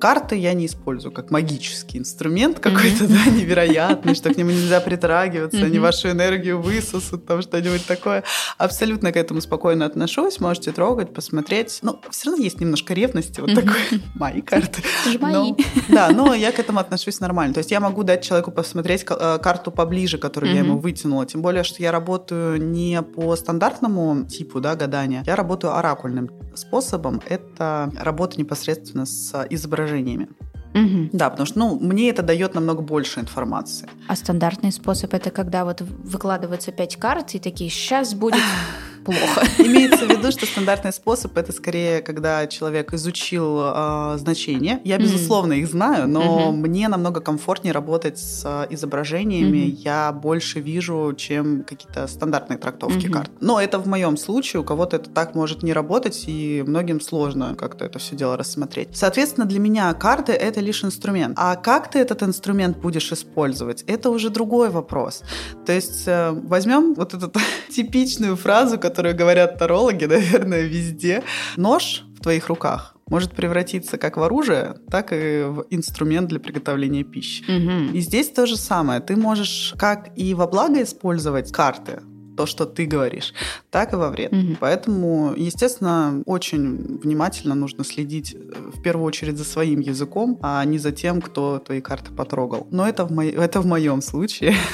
Карты 0.01 0.37
я 0.37 0.53
не 0.53 0.67
использую 0.67 1.13
как 1.13 1.31
магический 1.31 1.99
инструмент 1.99 2.59
какой-то, 2.59 3.07
да, 3.09 3.31
невероятный, 3.31 4.15
что 4.15 4.33
к 4.33 4.37
нему 4.37 4.51
нельзя 4.51 4.81
притрагиваться, 4.85 5.65
они 5.65 5.79
вашу 5.79 6.11
энергию 6.11 6.61
высосут, 6.61 7.27
там 7.27 7.43
что-нибудь 7.43 7.87
такое. 7.87 8.25
Абсолютно 8.59 9.13
к 9.13 9.17
этому 9.17 9.41
спокойно 9.41 9.87
отношусь, 9.87 10.41
можете 10.41 10.73
трогать, 10.73 11.13
посмотреть. 11.13 11.79
Но 11.83 12.01
все 12.11 12.31
равно 12.31 12.45
есть 12.45 12.61
немножко 12.61 12.95
ревности, 12.95 13.41
вот 13.41 13.55
такой, 13.55 13.75
мои 14.15 14.41
карты. 14.41 14.83
мои. 15.21 15.55
Да, 15.89 16.11
но 16.11 16.35
я 16.35 16.53
к 16.53 16.59
этому 16.59 16.81
отношусь 16.81 17.21
нормально. 17.21 17.55
То 17.55 17.59
есть 17.59 17.71
я 17.71 17.81
могу 17.81 18.03
дать 18.03 18.23
человеку 18.23 18.51
посмотреть 18.51 19.05
э, 19.09 19.39
карту 19.43 19.71
поближе, 19.71 20.19
которую 20.19 20.53
я 20.53 20.61
ему 20.61 20.79
вытянула. 20.79 21.27
Тем 21.27 21.43
более, 21.43 21.65
что 21.65 21.83
я 21.83 21.93
работаю 21.93 22.61
не 22.61 23.01
по 23.03 23.35
стандартному 23.37 24.25
типу 24.27 24.61
да, 24.61 24.75
гадания, 24.75 25.23
я 25.27 25.37
работаю 25.37 25.77
оракульным 25.77 26.31
способом. 26.55 27.21
Это 27.27 27.91
работа 27.99 28.39
непосредственно 28.39 29.07
с 29.07 29.47
изображениями. 29.85 30.29
Угу. 30.75 31.11
Да, 31.13 31.31
потому 31.31 31.47
что 31.47 31.59
ну, 31.59 31.79
мне 31.79 32.11
это 32.11 32.23
дает 32.23 32.55
намного 32.55 32.83
больше 32.83 33.21
информации. 33.21 33.89
А 34.09 34.17
стандартный 34.17 34.73
способ 34.73 35.15
это 35.15 35.31
когда 35.31 35.65
вот 35.65 35.81
выкладываются 35.81 36.73
пять 36.73 36.97
карт 36.97 37.35
и 37.35 37.39
такие, 37.39 37.71
сейчас 37.71 38.15
будет 38.15 38.41
плохо. 39.05 39.47
Имеется 39.59 40.07
в 40.07 40.11
виду, 40.11 40.31
что 40.33 40.47
стандартный 40.47 40.93
способ 40.93 41.37
это 41.37 41.53
скорее, 41.53 42.01
когда 42.01 42.47
человек 42.47 42.93
изучил 42.95 43.61
э, 43.63 44.17
значения. 44.19 44.81
Я, 44.85 44.99
безусловно, 44.99 45.53
их 45.53 45.69
знаю, 45.69 46.09
но 46.09 46.51
mm-hmm. 46.51 46.53
мне 46.53 46.89
намного 46.89 47.21
комфортнее 47.21 47.73
работать 47.73 48.19
с 48.19 48.43
а, 48.45 48.67
изображениями. 48.71 49.59
Mm-hmm. 49.59 49.83
Я 49.85 50.13
больше 50.13 50.61
вижу, 50.61 51.15
чем 51.17 51.65
какие-то 51.65 52.07
стандартные 52.07 52.59
трактовки 52.59 53.07
mm-hmm. 53.07 53.13
карт. 53.13 53.31
Но 53.41 53.61
это 53.61 53.79
в 53.79 53.87
моем 53.87 54.17
случае. 54.17 54.61
У 54.61 54.65
кого-то 54.65 54.97
это 54.97 55.11
так 55.11 55.35
может 55.35 55.63
не 55.63 55.73
работать, 55.73 56.25
и 56.27 56.65
многим 56.67 57.01
сложно 57.01 57.55
как-то 57.55 57.85
это 57.85 57.99
все 57.99 58.17
дело 58.17 58.37
рассмотреть. 58.37 58.89
Соответственно, 58.93 59.47
для 59.47 59.61
меня 59.61 59.93
карты 59.95 60.33
это 60.33 60.61
лишь 60.61 60.85
инструмент. 60.85 61.35
А 61.39 61.57
как 61.57 61.91
ты 61.91 61.99
этот 61.99 62.23
инструмент 62.23 62.79
будешь 62.79 63.13
использовать, 63.13 63.83
это 63.87 64.11
уже 64.11 64.31
другой 64.31 64.71
вопрос. 64.71 65.23
То 65.67 65.73
есть 65.73 66.05
э, 66.07 66.31
возьмем 66.33 66.95
вот 66.95 67.15
эту 67.15 67.33
типичную 67.71 68.37
фразу, 68.37 68.79
которую 68.79 68.94
которую 68.95 69.17
говорят 69.17 69.59
тарологи, 69.59 70.05
наверное, 70.17 70.63
везде. 70.63 71.23
Нож 71.57 72.05
в 72.17 72.23
твоих 72.23 72.47
руках 72.49 72.95
может 73.11 73.33
превратиться 73.33 73.99
как 73.99 74.17
в 74.17 74.23
оружие, 74.23 74.77
так 74.89 75.13
и 75.13 75.43
в 75.43 75.67
инструмент 75.71 76.29
для 76.29 76.39
приготовления 76.39 77.03
пищи. 77.03 77.43
Угу. 77.43 77.97
И 77.97 78.01
здесь 78.01 78.31
то 78.31 78.47
же 78.47 78.57
самое. 78.57 79.01
Ты 79.01 79.17
можешь 79.17 79.75
как 79.77 80.11
и 80.17 80.33
во 80.35 80.47
благо 80.47 80.81
использовать 80.81 81.51
карты, 81.53 82.03
то, 82.37 82.47
что 82.47 82.65
ты 82.67 82.87
говоришь, 82.87 83.33
так 83.71 83.93
и 83.93 83.97
во 83.97 84.11
вред. 84.11 84.33
Угу. 84.33 84.57
Поэтому, 84.61 85.35
естественно, 85.37 86.23
очень 86.27 86.99
внимательно 87.03 87.55
нужно 87.55 87.85
следить 87.85 88.35
э, 88.35 88.71
в 88.75 88.83
первую 88.83 89.07
очередь 89.07 89.37
за 89.37 89.45
своим 89.45 89.81
языком, 89.81 90.39
а 90.43 90.65
не 90.65 90.79
за 90.79 90.93
тем, 90.93 91.21
кто 91.21 91.59
твои 91.59 91.81
карты 91.81 92.13
потрогал. 92.13 92.67
Но 92.71 92.89
это 92.89 93.05
в, 93.05 93.13
мо... 93.13 93.25
это 93.25 93.61
в 93.61 93.67
моем 93.67 94.03
случае. 94.03 94.55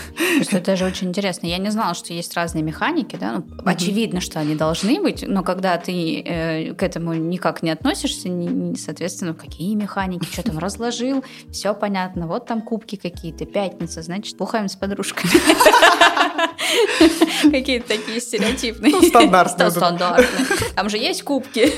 Что 0.43 0.59
это 0.59 0.77
же 0.77 0.85
очень 0.85 1.09
интересно. 1.09 1.47
Я 1.47 1.59
не 1.59 1.71
знала, 1.71 1.95
что 1.95 2.13
есть 2.13 2.35
разные 2.35 2.63
механики, 2.63 3.17
да. 3.17 3.33
Ну, 3.33 3.39
угу. 3.39 3.63
Очевидно, 3.65 4.21
что 4.21 4.41
они 4.41 4.55
должны 4.55 5.01
быть, 5.01 5.25
но 5.27 5.43
когда 5.43 5.77
ты 5.77 6.21
э, 6.21 6.75
к 6.75 6.83
этому 6.83 7.15
никак 7.15 7.63
не 7.63 7.71
относишься, 7.71 8.29
не, 8.29 8.77
соответственно, 8.77 9.35
какие 9.35 9.75
механики, 9.75 10.25
что 10.25 10.43
там 10.43 10.59
разложил, 10.59 11.25
все 11.53 11.75
понятно. 11.75 12.27
Вот 12.27 12.47
там 12.47 12.63
кубки 12.63 12.97
какие-то, 12.97 13.47
пятница, 13.47 14.03
значит, 14.03 14.37
бухаем 14.37 14.69
с 14.69 14.77
подружками. 14.77 15.31
Какие-то 17.51 17.89
такие 17.89 18.21
стереотипные. 18.21 18.93
Ну, 18.93 19.03
стандартные. 19.03 19.71
Стандартные. 19.71 20.47
Там 20.75 20.89
же 20.89 20.99
есть 20.99 21.23
кубки. 21.23 21.73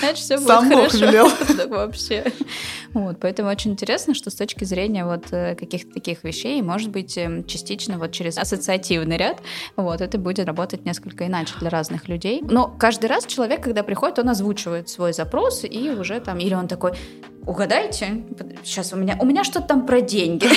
Значит, 0.00 0.18
все 0.18 0.38
будет 0.38 0.92
хорошо. 0.92 1.30
Вообще. 1.68 2.24
Вот, 2.94 3.18
поэтому 3.20 3.50
очень 3.50 3.72
интересно, 3.72 4.14
что 4.14 4.30
с 4.30 4.34
точки 4.34 4.64
зрения 4.64 5.04
вот 5.04 5.26
э, 5.30 5.54
каких-то 5.54 5.92
таких 5.92 6.24
вещей, 6.24 6.60
может 6.62 6.90
быть, 6.90 7.18
эм, 7.18 7.44
частично 7.44 7.87
обычно 7.88 7.98
вот 7.98 8.12
через 8.12 8.38
ассоциативный 8.38 9.16
ряд, 9.16 9.38
вот, 9.76 10.00
это 10.00 10.18
будет 10.18 10.46
работать 10.46 10.84
несколько 10.84 11.26
иначе 11.26 11.54
для 11.60 11.70
разных 11.70 12.08
людей. 12.08 12.42
Но 12.42 12.74
каждый 12.78 13.06
раз 13.06 13.26
человек, 13.26 13.62
когда 13.62 13.82
приходит, 13.82 14.18
он 14.18 14.28
озвучивает 14.28 14.88
свой 14.88 15.12
запрос, 15.12 15.64
и 15.64 15.90
уже 15.90 16.20
там, 16.20 16.38
или 16.38 16.54
он 16.54 16.68
такой, 16.68 16.92
угадайте, 17.46 18.24
сейчас 18.64 18.92
у 18.92 18.96
меня, 18.96 19.16
у 19.20 19.24
меня 19.24 19.44
что-то 19.44 19.68
там 19.68 19.86
про 19.86 20.00
деньги. 20.00 20.48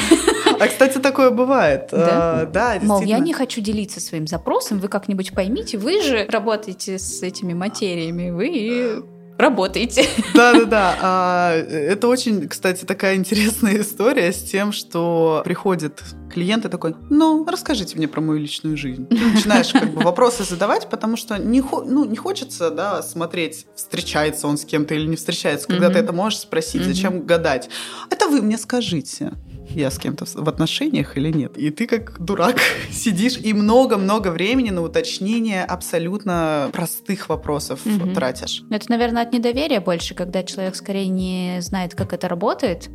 А, 0.59 0.67
кстати, 0.67 0.99
такое 0.99 1.31
бывает. 1.31 1.89
Да, 1.91 2.41
а, 2.41 2.45
да 2.45 2.77
Мол, 2.81 3.01
я 3.01 3.17
не 3.19 3.33
хочу 3.33 3.61
делиться 3.61 3.99
своим 3.99 4.27
запросом, 4.27 4.79
вы 4.79 4.89
как-нибудь 4.89 5.33
поймите, 5.33 5.77
вы 5.77 6.01
же 6.01 6.27
работаете 6.29 6.99
с 6.99 7.23
этими 7.23 7.53
материями, 7.53 8.29
вы 8.29 9.03
работаете. 9.41 10.07
Да-да-да. 10.33 10.97
А, 11.01 11.53
это 11.53 12.07
очень, 12.07 12.47
кстати, 12.47 12.85
такая 12.85 13.15
интересная 13.15 13.81
история 13.81 14.31
с 14.31 14.41
тем, 14.41 14.71
что 14.71 15.41
приходит 15.43 16.01
клиент 16.31 16.65
и 16.65 16.69
такой, 16.69 16.95
ну, 17.09 17.45
расскажите 17.45 17.97
мне 17.97 18.07
про 18.07 18.21
мою 18.21 18.39
личную 18.39 18.77
жизнь. 18.77 19.05
Ты 19.07 19.17
начинаешь 19.17 19.71
как 19.73 19.93
бы 19.93 20.01
вопросы 20.01 20.43
задавать, 20.43 20.89
потому 20.89 21.17
что 21.17 21.37
не, 21.37 21.61
ну, 21.61 22.05
не 22.05 22.15
хочется 22.15 22.71
да, 22.71 23.03
смотреть, 23.03 23.67
встречается 23.75 24.47
он 24.47 24.57
с 24.57 24.63
кем-то 24.65 24.95
или 24.95 25.05
не 25.07 25.17
встречается, 25.17 25.67
когда 25.67 25.87
mm-hmm. 25.87 25.93
ты 25.93 25.99
это 25.99 26.13
можешь 26.13 26.39
спросить, 26.39 26.83
зачем 26.83 27.15
mm-hmm. 27.15 27.25
гадать. 27.25 27.69
Это 28.09 28.27
вы 28.27 28.41
мне 28.41 28.57
скажите 28.57 29.33
я 29.75 29.91
с 29.91 29.97
кем-то 29.97 30.25
в 30.25 30.47
отношениях 30.47 31.17
или 31.17 31.31
нет. 31.31 31.57
И 31.57 31.69
ты 31.69 31.87
как 31.87 32.19
дурак 32.23 32.59
сидишь 32.91 33.37
и 33.37 33.53
много-много 33.53 34.29
времени 34.29 34.69
на 34.69 34.81
уточнение 34.81 35.63
абсолютно 35.63 36.69
простых 36.71 37.29
вопросов 37.29 37.85
угу. 37.85 38.13
тратишь. 38.13 38.63
Это, 38.69 38.89
наверное, 38.89 39.23
от 39.23 39.33
недоверия 39.33 39.81
больше, 39.81 40.15
когда 40.15 40.43
человек 40.43 40.75
скорее 40.75 41.07
не 41.07 41.57
знает, 41.61 41.95
как 41.95 42.13
это 42.13 42.27
работает, 42.27 42.89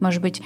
может 0.00 0.22
быть, 0.22 0.42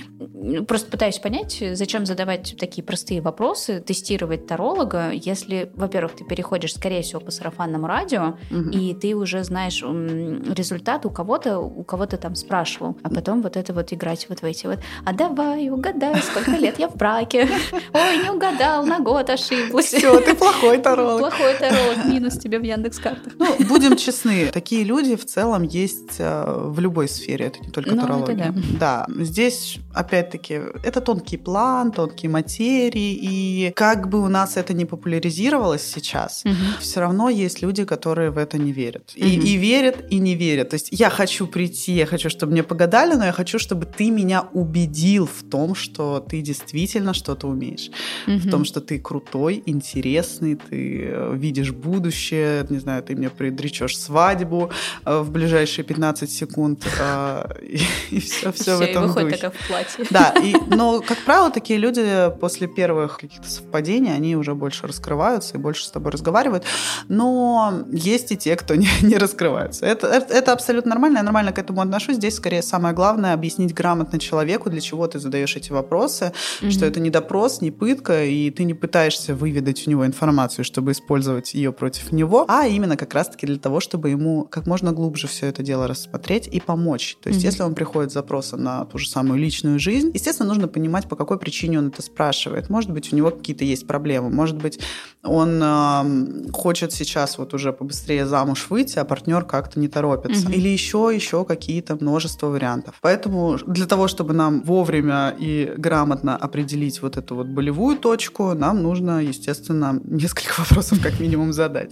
просто 0.67 0.91
пытаюсь 0.91 1.19
понять, 1.19 1.63
зачем 1.73 2.07
задавать 2.07 2.57
такие 2.59 2.83
простые 2.83 3.21
вопросы, 3.21 3.81
тестировать 3.81 4.47
таролога, 4.47 5.11
если, 5.11 5.71
во-первых, 5.75 6.13
ты 6.13 6.25
переходишь, 6.25 6.75
скорее 6.75 7.03
всего, 7.03 7.21
по 7.21 7.31
сарафанному 7.31 7.87
радио, 7.87 8.39
угу. 8.51 8.71
и 8.71 8.95
ты 8.95 9.15
уже 9.15 9.45
знаешь 9.45 9.83
результат 9.83 11.07
у 11.07 11.11
кого-то, 11.11 11.59
у 11.59 11.83
кого-то 11.83 12.17
там 12.17 12.35
спрашивал, 12.35 12.97
а 13.03 13.11
потом 13.11 13.43
вот 13.43 13.57
это 13.57 13.73
вот 13.73 13.93
играть 13.93 14.27
вот 14.29 14.41
в 14.41 14.45
эти 14.45 14.67
вот, 14.67 14.79
а 15.05 15.13
давай, 15.13 15.69
угадай, 15.71 16.21
сколько 16.23 16.53
лет 16.53 16.79
я 16.79 16.89
в 16.89 16.97
браке, 16.97 17.49
ой, 17.93 18.19
не 18.23 18.31
угадал, 18.31 18.87
на 18.87 19.01
год 19.01 19.31
ошиблась. 19.31 19.87
Все, 19.87 20.21
ты 20.21 20.35
плохой 20.35 20.79
таролог. 20.83 21.21
Плохой 21.21 21.55
таролог, 21.59 22.05
минус 22.07 22.39
тебе 22.39 22.59
в 22.59 22.63
Яндекс.Картах. 22.63 23.35
Ну, 23.39 23.57
будем 23.67 23.97
честны, 23.97 24.47
такие 24.47 24.85
люди 24.85 25.17
в 25.17 25.25
целом 25.25 25.63
есть 25.65 26.17
э, 26.19 26.45
в 26.47 26.79
любой 26.81 27.09
сфере, 27.09 27.47
это 27.47 27.61
не 27.61 27.71
только 27.71 27.95
ну, 27.95 28.03
тарология. 28.03 28.55
Да, 28.79 29.07
здесь 29.09 29.40
здесь, 29.41 29.79
опять-таки, 29.95 30.61
это 30.85 31.01
тонкий 31.01 31.39
план, 31.39 31.93
тонкие 31.93 32.31
материи, 32.31 33.19
и 33.23 33.73
как 33.75 34.09
бы 34.09 34.21
у 34.21 34.29
нас 34.29 34.57
это 34.57 34.75
не 34.75 34.85
популяризировалось 34.85 35.83
сейчас, 35.83 36.43
угу. 36.45 36.55
все 36.81 37.01
равно 37.01 37.31
есть 37.31 37.63
люди, 37.63 37.85
которые 37.85 38.31
в 38.31 38.39
это 38.39 38.59
не 38.59 38.73
верят. 38.73 39.15
Угу. 39.17 39.27
И, 39.27 39.31
и 39.31 39.57
верят, 39.57 40.13
и 40.13 40.19
не 40.19 40.35
верят. 40.35 40.71
То 40.71 40.75
есть 40.75 40.89
я 40.91 41.09
хочу 41.11 41.47
прийти, 41.47 41.93
я 41.93 42.07
хочу, 42.07 42.29
чтобы 42.29 42.53
мне 42.53 42.63
погадали, 42.63 43.15
но 43.15 43.25
я 43.25 43.33
хочу, 43.33 43.59
чтобы 43.59 43.87
ты 43.87 44.11
меня 44.11 44.43
убедил 44.53 45.27
в 45.27 45.43
том, 45.51 45.75
что 45.75 46.21
ты 46.21 46.43
действительно 46.43 47.15
что-то 47.15 47.49
умеешь. 47.49 47.91
Угу. 48.27 48.37
В 48.37 48.51
том, 48.51 48.65
что 48.65 48.81
ты 48.81 48.99
крутой, 48.99 49.63
интересный, 49.67 50.57
ты 50.57 51.05
э, 51.05 51.37
видишь 51.37 51.73
будущее, 51.73 52.67
не 52.69 52.79
знаю, 52.79 53.03
ты 53.03 53.17
мне 53.17 53.31
предречешь 53.31 53.99
свадьбу 53.99 54.71
э, 55.07 55.21
в 55.21 55.31
ближайшие 55.31 55.85
15 55.85 56.31
секунд, 56.31 56.87
а, 57.01 57.51
и 58.11 58.21
все, 58.21 58.53
все 58.53 58.77
в 58.77 58.81
этом 58.83 59.07
духе 59.07 59.30
такая 59.31 59.51
в 59.51 59.69
платье. 59.69 60.05
Да, 60.11 60.35
и, 60.43 60.55
но, 60.75 61.01
как 61.01 61.19
правило, 61.25 61.51
такие 61.51 61.79
люди 61.79 62.31
после 62.41 62.67
первых 62.67 63.19
каких-то 63.19 63.49
совпадений, 63.49 64.15
они 64.15 64.37
уже 64.37 64.55
больше 64.55 64.87
раскрываются 64.87 65.57
и 65.57 65.59
больше 65.59 65.85
с 65.85 65.91
тобой 65.91 66.13
разговаривают. 66.13 66.65
Но 67.09 67.85
есть 67.93 68.33
и 68.33 68.37
те, 68.37 68.57
кто 68.57 68.75
не, 68.77 68.89
не 69.03 69.17
раскрываются. 69.17 69.87
Это, 69.87 70.07
это, 70.07 70.33
это 70.33 70.53
абсолютно 70.53 70.91
нормально, 70.91 71.19
я 71.19 71.23
нормально 71.23 71.53
к 71.53 71.59
этому 71.59 71.81
отношусь. 71.81 72.17
Здесь, 72.17 72.37
скорее, 72.37 72.63
самое 72.63 72.95
главное 72.95 73.35
объяснить 73.35 73.75
грамотно 73.75 74.19
человеку, 74.19 74.71
для 74.71 74.81
чего 74.81 75.07
ты 75.07 75.19
задаешь 75.19 75.57
эти 75.57 75.73
вопросы, 75.73 76.33
mm-hmm. 76.61 76.71
что 76.71 76.87
это 76.87 77.01
не 77.01 77.11
допрос, 77.11 77.61
не 77.61 77.71
пытка, 77.71 78.25
и 78.25 78.51
ты 78.51 78.65
не 78.65 78.75
пытаешься 78.75 79.35
выведать 79.35 79.87
у 79.87 79.91
него 79.91 80.07
информацию, 80.07 80.65
чтобы 80.65 80.93
использовать 80.93 81.55
ее 81.55 81.73
против 81.73 82.13
него, 82.13 82.45
а 82.49 82.67
именно 82.67 82.97
как 82.97 83.15
раз-таки 83.15 83.47
для 83.47 83.59
того, 83.59 83.81
чтобы 83.81 84.11
ему 84.11 84.45
как 84.45 84.67
можно 84.67 84.93
глубже 84.93 85.27
все 85.27 85.47
это 85.47 85.63
дело 85.63 85.87
рассмотреть 85.87 86.49
и 86.49 86.61
помочь. 86.61 87.17
То 87.23 87.29
есть, 87.29 87.41
mm-hmm. 87.41 87.45
если 87.45 87.63
он 87.63 87.75
приходит 87.75 88.11
с 88.11 88.15
запросом 88.15 88.63
на 88.63 88.85
ту 88.85 88.99
же 88.99 89.09
самую 89.09 89.20
самую 89.21 89.39
личную 89.39 89.79
жизнь. 89.79 90.11
Естественно, 90.15 90.49
нужно 90.49 90.67
понимать, 90.67 91.07
по 91.07 91.15
какой 91.15 91.39
причине 91.39 91.79
он 91.79 91.89
это 91.89 92.01
спрашивает. 92.01 92.71
Может 92.71 92.91
быть, 92.91 93.13
у 93.13 93.17
него 93.17 93.31
какие-то 93.31 93.65
есть 93.65 93.87
проблемы. 93.87 94.31
Может 94.31 94.57
быть, 94.57 94.81
он 95.23 95.61
э, 95.63 96.51
хочет 96.53 96.93
сейчас 96.93 97.37
вот 97.37 97.53
уже 97.53 97.73
побыстрее 97.73 98.27
замуж 98.27 98.67
выйти, 98.71 98.99
а 98.99 99.05
партнер 99.05 99.45
как-то 99.45 99.79
не 99.79 99.89
торопится. 99.89 100.47
Угу. 100.47 100.53
Или 100.53 100.69
еще, 100.69 101.11
еще 101.15 101.45
какие-то 101.45 101.97
множество 101.97 102.47
вариантов. 102.47 102.95
Поэтому 103.03 103.59
для 103.67 103.87
того, 103.87 104.09
чтобы 104.09 104.33
нам 104.33 104.63
вовремя 104.63 105.35
и 105.39 105.75
грамотно 105.77 106.37
определить 106.37 107.03
вот 107.03 107.19
эту 107.19 107.35
вот 107.35 107.49
болевую 107.49 107.99
точку, 107.99 108.55
нам 108.55 108.83
нужно, 108.83 109.23
естественно, 109.23 110.01
несколько 110.05 110.53
вопросов 110.59 111.03
как 111.03 111.21
минимум 111.21 111.53
задать. 111.53 111.91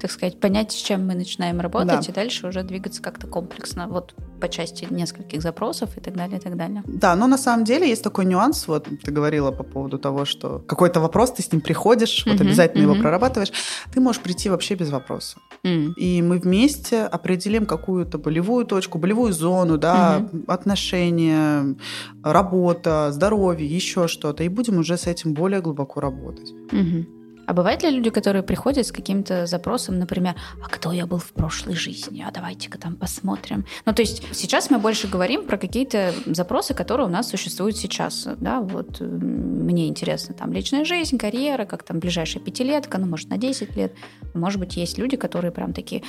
Так 0.00 0.12
сказать, 0.12 0.38
понять, 0.38 0.70
с 0.72 0.76
чем 0.76 1.06
мы 1.06 1.14
начинаем 1.14 1.60
работать, 1.60 2.06
да. 2.06 2.12
и 2.12 2.12
дальше 2.12 2.46
уже 2.46 2.62
двигаться 2.62 3.02
как-то 3.02 3.26
комплексно. 3.26 3.88
Вот 3.88 4.14
по 4.40 4.48
части 4.48 4.86
нескольких 4.90 5.42
запросов 5.42 5.96
и 5.96 6.00
так 6.00 6.14
далее, 6.14 6.38
и 6.38 6.40
так 6.40 6.56
далее. 6.56 6.84
Да, 6.86 7.16
но 7.16 7.26
на 7.26 7.38
самом 7.38 7.64
деле 7.64 7.88
есть 7.88 8.04
такой 8.04 8.24
нюанс. 8.24 8.68
Вот 8.68 8.86
ты 9.02 9.10
говорила 9.10 9.50
по 9.50 9.64
поводу 9.64 9.98
того, 9.98 10.24
что 10.24 10.60
какой-то 10.60 11.00
вопрос, 11.00 11.32
ты 11.32 11.42
с 11.42 11.50
ним 11.50 11.60
приходишь, 11.60 12.24
uh-huh, 12.24 12.32
вот 12.32 12.40
обязательно 12.40 12.67
uh-huh. 12.74 12.82
его 12.82 12.94
прорабатываешь. 12.94 13.52
Ты 13.92 14.00
можешь 14.00 14.22
прийти 14.22 14.50
вообще 14.50 14.74
без 14.74 14.90
вопроса. 14.90 15.38
Uh-huh. 15.64 15.94
И 15.94 16.22
мы 16.22 16.38
вместе 16.38 17.02
определим 17.02 17.66
какую-то 17.66 18.18
болевую 18.18 18.64
точку, 18.64 18.98
болевую 18.98 19.32
зону, 19.32 19.78
да, 19.78 20.18
uh-huh. 20.18 20.44
отношения, 20.46 21.76
работа, 22.22 23.10
здоровье, 23.12 23.66
еще 23.66 24.08
что-то. 24.08 24.44
И 24.44 24.48
будем 24.48 24.78
уже 24.78 24.96
с 24.96 25.06
этим 25.06 25.34
более 25.34 25.60
глубоко 25.60 26.00
работать. 26.00 26.52
Uh-huh. 26.70 27.17
А 27.48 27.54
бывают 27.54 27.82
ли 27.82 27.88
люди, 27.88 28.10
которые 28.10 28.42
приходят 28.42 28.86
с 28.86 28.92
каким-то 28.92 29.46
запросом, 29.46 29.98
например, 29.98 30.34
а 30.62 30.68
кто 30.68 30.92
я 30.92 31.06
был 31.06 31.16
в 31.16 31.32
прошлой 31.32 31.74
жизни, 31.74 32.22
а 32.22 32.30
давайте-ка 32.30 32.76
там 32.76 32.94
посмотрим. 32.94 33.64
Ну, 33.86 33.94
то 33.94 34.02
есть 34.02 34.22
сейчас 34.34 34.68
мы 34.68 34.78
больше 34.78 35.08
говорим 35.08 35.46
про 35.46 35.56
какие-то 35.56 36.12
запросы, 36.26 36.74
которые 36.74 37.06
у 37.06 37.10
нас 37.10 37.30
существуют 37.30 37.78
сейчас, 37.78 38.28
да, 38.36 38.60
вот 38.60 39.00
мне 39.00 39.88
интересно 39.88 40.34
там 40.34 40.52
личная 40.52 40.84
жизнь, 40.84 41.16
карьера, 41.16 41.64
как 41.64 41.84
там 41.84 42.00
ближайшая 42.00 42.42
пятилетка, 42.42 42.98
ну, 42.98 43.06
может, 43.06 43.30
на 43.30 43.38
10 43.38 43.74
лет. 43.76 43.94
Может 44.34 44.60
быть, 44.60 44.76
есть 44.76 44.98
люди, 44.98 45.16
которые 45.16 45.50
прям 45.50 45.72
такие, 45.72 46.02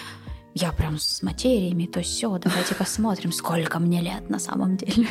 я 0.54 0.73
прям 0.73 0.99
с 0.99 1.23
материями, 1.23 1.86
то 1.86 2.02
все, 2.02 2.38
давайте 2.38 2.75
посмотрим, 2.75 3.32
сколько 3.32 3.80
мне 3.80 4.02
лет 4.02 4.30
на 4.30 4.39
самом 4.39 4.75
деле. 4.75 5.08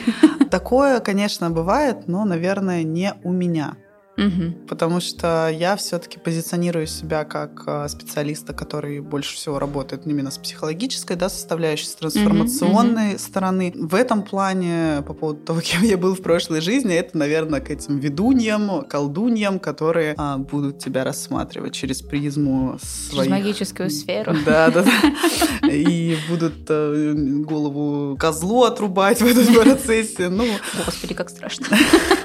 Такое, 0.50 1.00
конечно, 1.00 1.48
бывает, 1.48 2.06
но, 2.06 2.26
наверное, 2.26 2.82
не 2.82 3.14
у 3.24 3.32
меня. 3.32 3.76
Угу. 4.18 4.66
Потому 4.68 5.00
что 5.00 5.48
я 5.48 5.76
все-таки 5.76 6.18
позиционирую 6.18 6.88
себя 6.88 7.24
как 7.24 7.62
э, 7.66 7.88
специалиста, 7.88 8.52
который 8.52 9.00
больше 9.00 9.36
всего 9.36 9.60
работает 9.60 10.06
именно 10.06 10.32
с 10.32 10.38
психологической 10.38 11.16
да, 11.16 11.28
составляющей, 11.28 11.86
с 11.86 11.94
трансформационной 11.94 13.12
угу, 13.12 13.18
стороны. 13.18 13.72
В 13.76 13.94
этом 13.94 14.24
плане, 14.24 15.04
по 15.06 15.14
поводу 15.14 15.40
того, 15.44 15.60
кем 15.62 15.82
я 15.82 15.96
был 15.96 16.14
в 16.14 16.22
прошлой 16.22 16.60
жизни, 16.60 16.94
это, 16.94 17.16
наверное, 17.16 17.60
к 17.60 17.70
этим 17.70 17.98
ведуньям, 17.98 18.84
колдуньям, 18.88 19.60
которые 19.60 20.14
а, 20.16 20.36
будут 20.38 20.78
тебя 20.78 21.04
рассматривать 21.04 21.74
через 21.74 22.02
призму 22.02 22.78
своих... 22.82 23.28
Через 23.28 23.30
магическую 23.30 23.90
сферу. 23.90 24.34
Да, 24.44 24.70
да, 24.70 24.82
да. 24.82 25.68
И 25.68 26.16
будут 26.28 26.66
а, 26.68 27.14
голову 27.14 28.16
козлу 28.16 28.64
отрубать 28.64 29.20
в 29.20 29.26
этом 29.26 29.54
процессе. 29.62 30.28
Ну, 30.28 30.44
Господи, 30.84 31.14
как 31.14 31.30
страшно. 31.30 31.66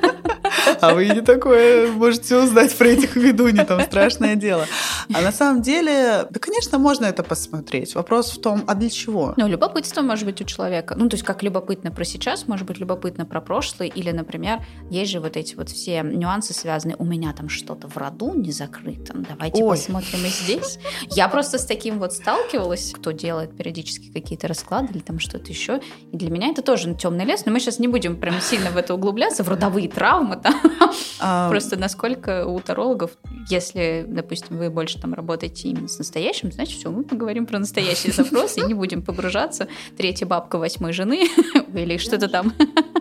А 0.81 0.93
вы 0.93 1.07
не 1.07 1.21
такое 1.21 1.91
можете 1.91 2.37
узнать 2.37 2.75
про 2.77 2.87
этих 2.87 3.15
ведуней, 3.15 3.65
там 3.65 3.81
страшное 3.81 4.35
дело. 4.35 4.65
А 5.13 5.21
на 5.21 5.31
самом 5.31 5.61
деле, 5.61 6.25
да, 6.29 6.39
конечно, 6.39 6.77
можно 6.77 7.05
это 7.05 7.23
посмотреть. 7.23 7.95
Вопрос 7.95 8.31
в 8.31 8.41
том, 8.41 8.63
а 8.67 8.75
для 8.75 8.89
чего? 8.89 9.33
Ну, 9.37 9.47
любопытство 9.47 10.01
может 10.01 10.25
быть 10.25 10.41
у 10.41 10.43
человека. 10.43 10.95
Ну, 10.97 11.09
то 11.09 11.15
есть, 11.15 11.25
как 11.25 11.43
любопытно 11.43 11.91
про 11.91 12.03
сейчас, 12.03 12.47
может 12.47 12.65
быть 12.65 12.79
любопытно 12.79 13.25
про 13.25 13.41
прошлое. 13.41 13.87
Или, 13.87 14.11
например, 14.11 14.59
есть 14.89 15.11
же 15.11 15.19
вот 15.19 15.37
эти 15.37 15.55
вот 15.55 15.69
все 15.69 16.01
нюансы 16.01 16.53
связанные. 16.53 16.95
У 16.97 17.05
меня 17.05 17.33
там 17.33 17.49
что-то 17.49 17.87
в 17.87 17.97
роду 17.97 18.33
не 18.33 18.51
закрыто. 18.51 19.13
Давайте 19.13 19.63
Ой. 19.63 19.77
посмотрим 19.77 20.25
и 20.25 20.29
здесь. 20.29 20.79
Я 21.09 21.27
просто 21.27 21.57
с 21.57 21.65
таким 21.65 21.99
вот 21.99 22.13
сталкивалась, 22.13 22.93
кто 22.95 23.11
делает 23.11 23.55
периодически 23.55 24.11
какие-то 24.11 24.47
расклады 24.47 24.93
или 24.93 24.99
там 24.99 25.19
что-то 25.19 25.49
еще. 25.49 25.81
И 26.11 26.17
для 26.17 26.29
меня 26.29 26.49
это 26.49 26.61
тоже 26.61 26.93
темный 26.95 27.25
лес. 27.25 27.45
Но 27.45 27.51
мы 27.51 27.59
сейчас 27.59 27.79
не 27.79 27.87
будем 27.87 28.19
прям 28.19 28.39
сильно 28.41 28.69
в 28.71 28.77
это 28.77 28.93
углубляться, 28.93 29.43
в 29.43 29.49
родовые 29.49 29.89
травмы 29.89 30.37
там 30.37 30.52
Да. 30.53 30.91
А... 31.25 31.49
Просто 31.49 31.77
насколько 31.77 32.45
у 32.45 32.59
тарологов, 32.59 33.11
если, 33.49 34.03
допустим, 34.05 34.57
вы 34.57 34.69
больше 34.69 34.99
там 34.99 35.13
работаете 35.13 35.69
именно 35.69 35.87
с 35.87 35.97
настоящим, 35.97 36.51
значит, 36.51 36.79
все, 36.79 36.91
мы 36.91 37.03
поговорим 37.03 37.45
про 37.45 37.59
настоящий 37.59 38.11
запрос 38.15 38.57
и 38.57 38.61
не 38.61 38.73
будем 38.73 39.01
погружаться. 39.01 39.67
Третья 39.95 40.25
бабка 40.25 40.57
восьмой 40.57 40.91
жены 40.91 41.29
или 41.73 41.97
что-то 41.97 42.27
там. 42.27 42.53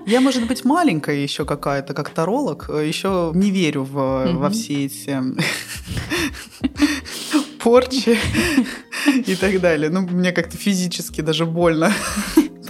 Я, 0.06 0.20
может 0.20 0.46
быть, 0.46 0.64
маленькая 0.64 1.16
еще 1.16 1.44
какая-то, 1.44 1.94
как 1.94 2.10
таролог, 2.10 2.68
еще 2.68 3.32
не 3.34 3.50
верю 3.50 3.82
в, 3.82 4.32
во 4.34 4.50
все 4.50 4.86
эти 4.86 5.20
порчи 7.58 8.18
и 9.26 9.34
так 9.36 9.60
далее. 9.60 9.90
Ну, 9.90 10.02
мне 10.02 10.32
как-то 10.32 10.56
физически 10.56 11.20
даже 11.20 11.46
больно 11.46 11.92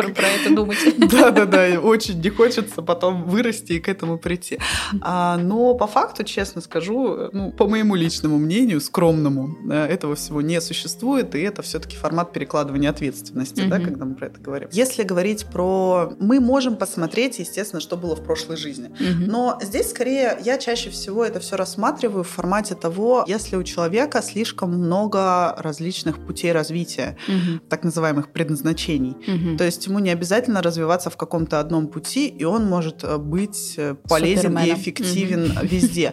про, 0.02 0.14
про 0.14 0.26
это 0.26 0.54
думать. 0.54 0.78
Да, 0.98 1.30
да, 1.30 1.46
да, 1.46 1.80
очень 1.80 2.20
не 2.20 2.30
хочется 2.30 2.82
потом 2.82 3.24
вырасти 3.24 3.74
и 3.74 3.80
к 3.80 3.88
этому 3.88 4.18
прийти. 4.18 4.58
А, 5.00 5.36
но 5.36 5.74
по 5.74 5.86
факту, 5.86 6.24
честно 6.24 6.60
скажу, 6.60 7.30
ну, 7.32 7.52
по 7.52 7.66
моему 7.66 7.94
личному 7.94 8.38
мнению, 8.38 8.80
скромному, 8.80 9.70
этого 9.70 10.14
всего 10.14 10.40
не 10.40 10.60
существует, 10.60 11.34
и 11.34 11.40
это 11.40 11.62
все-таки 11.62 11.96
формат 11.96 12.32
перекладывания 12.32 12.90
ответственности, 12.90 13.60
mm-hmm. 13.60 13.68
да, 13.68 13.78
когда 13.78 14.04
мы 14.04 14.14
про 14.14 14.26
это 14.26 14.40
говорим. 14.40 14.68
Если 14.72 15.02
говорить 15.02 15.46
про... 15.46 16.12
Мы 16.18 16.40
можем 16.40 16.76
посмотреть, 16.76 17.38
естественно, 17.38 17.80
что 17.80 17.96
было 17.96 18.16
в 18.16 18.24
прошлой 18.24 18.56
жизни. 18.56 18.88
Mm-hmm. 18.88 19.26
Но 19.26 19.58
здесь 19.62 19.90
скорее 19.90 20.38
я 20.44 20.58
чаще 20.58 20.90
всего 20.90 21.24
это 21.24 21.40
все 21.40 21.56
рассматриваю 21.56 22.24
в 22.24 22.28
формате 22.28 22.74
того, 22.74 23.24
если 23.26 23.56
у 23.56 23.62
человека 23.62 24.22
слишком 24.22 24.72
много 24.72 25.54
различных 25.58 26.18
путей 26.18 26.52
развития, 26.52 27.16
mm-hmm. 27.28 27.68
так 27.68 27.84
называемых 27.84 28.32
предназначений. 28.32 29.16
Mm-hmm. 29.26 29.56
То 29.56 29.64
есть 29.64 29.88
ему 29.92 30.00
не 30.00 30.11
обязательно 30.11 30.62
развиваться 30.62 31.11
в 31.11 31.16
каком-то 31.16 31.61
одном 31.61 31.87
пути, 31.87 32.26
и 32.28 32.44
он 32.44 32.66
может 32.66 33.05
э, 33.05 33.18
быть 33.18 33.74
э, 33.76 33.94
полезен 34.09 34.52
Суперменом. 34.52 34.64
и 34.64 34.81
эффективен 34.81 35.44
угу. 35.44 35.59
везде. 35.62 36.12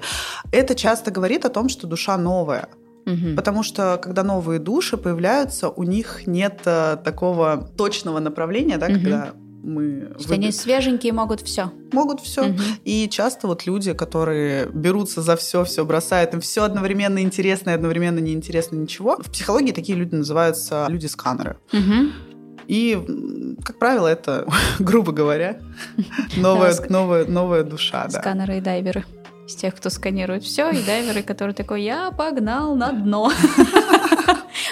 Это 0.52 0.76
часто 0.76 1.12
говорит 1.12 1.46
о 1.46 1.50
том, 1.50 1.70
что 1.70 1.88
душа 1.88 2.18
новая. 2.18 2.68
Угу. 3.06 3.36
Потому 3.36 3.64
что 3.64 3.98
когда 4.02 4.24
новые 4.24 4.60
души 4.60 4.98
появляются, 4.98 5.70
у 5.70 5.84
них 5.84 6.28
нет 6.28 6.62
э, 6.66 6.98
такого 7.04 7.70
точного 7.78 8.20
направления, 8.20 8.78
да, 8.78 8.88
угу. 8.88 8.96
когда 8.96 9.34
мы... 9.64 10.14
Что 10.20 10.34
они 10.34 10.52
свеженькие 10.52 11.14
могут 11.14 11.42
все. 11.42 11.72
Могут 11.92 12.22
все. 12.22 12.50
Угу. 12.50 12.60
И 12.86 13.08
часто 13.10 13.48
вот 13.48 13.66
люди, 13.66 13.94
которые 13.94 14.68
берутся 14.68 15.22
за 15.22 15.36
все, 15.36 15.64
все 15.64 15.86
бросают, 15.86 16.34
им 16.34 16.42
все 16.42 16.64
одновременно 16.64 17.22
интересно 17.22 17.72
и 17.72 17.74
одновременно 17.74 18.20
неинтересно 18.20 18.76
ничего. 18.76 19.18
В 19.18 19.32
психологии 19.32 19.72
такие 19.72 19.98
люди 19.98 20.16
называются 20.16 20.88
люди-сканеры. 20.90 21.58
Угу. 21.74 22.29
И, 22.70 23.56
как 23.66 23.80
правило, 23.80 24.08
это, 24.08 24.48
грубо 24.80 25.12
говоря, 25.12 25.60
новая, 26.38 26.76
новая, 26.88 27.26
новая 27.26 27.64
душа. 27.64 28.08
Сканеры 28.10 28.60
и 28.60 28.62
дайверы. 28.62 29.06
Из 29.48 29.56
тех, 29.56 29.74
кто 29.76 29.90
сканирует 29.90 30.44
все, 30.44 30.70
и 30.70 30.84
дайверы, 30.84 31.24
которые 31.24 31.56
такой, 31.56 31.82
я 31.82 32.12
погнал 32.12 32.76
на 32.76 32.92
дно. 32.92 33.32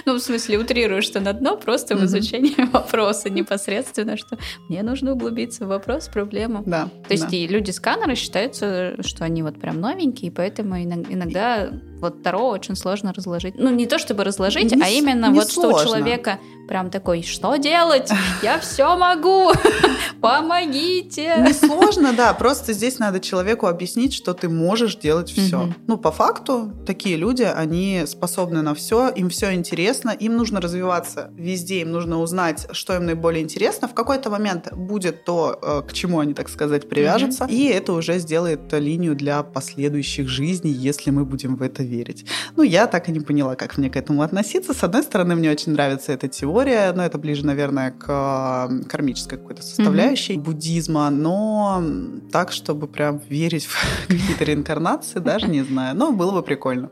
Ну, 0.05 0.13
в 0.13 0.19
смысле, 0.19 0.57
утрирую, 0.57 1.01
что 1.01 1.19
на 1.19 1.33
дно 1.33 1.57
просто 1.57 1.97
в 1.97 2.03
изучении 2.05 2.55
вопроса 2.71 3.29
непосредственно, 3.29 4.15
что 4.15 4.37
мне 4.69 4.81
нужно 4.81 5.13
углубиться 5.13 5.65
в 5.65 5.67
вопрос, 5.67 6.07
проблему. 6.07 6.63
Да. 6.65 6.89
То 7.07 7.13
есть 7.13 7.33
и 7.33 7.45
люди-сканеры 7.45 8.15
считаются, 8.15 8.95
что 9.03 9.25
они 9.25 9.43
вот 9.43 9.59
прям 9.59 9.81
новенькие, 9.81 10.31
поэтому 10.31 10.81
иногда 10.81 11.69
вот 11.99 12.23
Таро 12.23 12.49
очень 12.49 12.75
сложно 12.75 13.13
разложить. 13.13 13.55
Ну, 13.57 13.69
не 13.69 13.85
то 13.85 13.97
чтобы 13.99 14.23
разложить, 14.23 14.75
не, 14.75 14.81
а 14.81 14.87
именно 14.89 15.31
вот 15.31 15.49
сложно. 15.49 15.79
что 15.79 15.89
у 15.89 15.93
человека 15.93 16.39
прям 16.67 16.89
такой, 16.89 17.23
что 17.23 17.55
делать? 17.55 18.11
Я 18.43 18.59
все 18.59 18.95
могу, 18.97 19.51
помогите. 20.21 21.35
Не 21.39 21.53
сложно, 21.53 22.13
да, 22.13 22.33
просто 22.33 22.73
здесь 22.73 22.99
надо 22.99 23.19
человеку 23.19 23.67
объяснить, 23.67 24.13
что 24.13 24.33
ты 24.33 24.49
можешь 24.49 24.97
делать 24.97 25.31
все. 25.31 25.73
Ну, 25.87 25.97
по 25.97 26.11
факту, 26.11 26.73
такие 26.85 27.15
люди, 27.15 27.43
они 27.43 28.03
способны 28.05 28.61
на 28.61 28.75
все, 28.75 29.09
им 29.09 29.29
все 29.29 29.53
интересно, 29.53 30.11
им 30.11 30.35
нужно 30.35 30.61
развиваться 30.61 31.31
везде, 31.35 31.81
им 31.81 31.91
нужно 31.91 32.19
узнать, 32.19 32.67
что 32.71 32.95
им 32.95 33.05
наиболее 33.05 33.43
интересно. 33.43 33.87
В 33.87 33.93
какой-то 33.93 34.29
момент 34.29 34.73
будет 34.73 35.23
то, 35.23 35.57
э, 35.61 35.89
к 35.89 35.93
чему 35.93 36.19
они, 36.19 36.33
так 36.33 36.49
сказать, 36.49 36.89
привяжутся, 36.89 37.45
и 37.45 37.65
это 37.65 37.93
уже 37.93 38.19
сделает 38.19 38.71
линию 38.73 39.15
для 39.15 39.41
последующих 39.43 40.27
жизней, 40.27 40.71
если 40.71 41.11
мы 41.11 41.25
будем 41.25 41.55
в 41.55 41.61
это 41.61 41.83
верить. 41.87 42.25
Ну, 42.55 42.63
я 42.63 42.87
так 42.87 43.09
и 43.09 43.11
не 43.11 43.19
поняла, 43.19 43.55
как 43.55 43.77
мне 43.77 43.89
к 43.89 43.95
этому 43.95 44.21
относиться. 44.21 44.73
С 44.73 44.83
одной 44.83 45.03
стороны, 45.03 45.35
мне 45.35 45.51
очень 45.51 45.71
нравится 45.71 46.11
эта 46.11 46.27
теория, 46.27 46.93
но 46.93 47.03
это 47.03 47.17
ближе, 47.17 47.45
наверное, 47.45 47.91
к 47.91 48.69
кармической 48.87 49.37
какой-то 49.37 49.61
составляющей 49.61 50.35
mm-hmm. 50.35 50.43
буддизма, 50.43 51.09
но 51.09 51.83
так, 52.31 52.51
чтобы 52.51 52.87
прям 52.87 53.21
верить 53.29 53.65
в 53.65 54.07
какие-то 54.07 54.43
реинкарнации, 54.43 55.19
даже 55.19 55.47
не 55.47 55.63
знаю. 55.63 55.95
Но 55.95 56.11
было 56.11 56.31
бы 56.31 56.43
прикольно. 56.43 56.89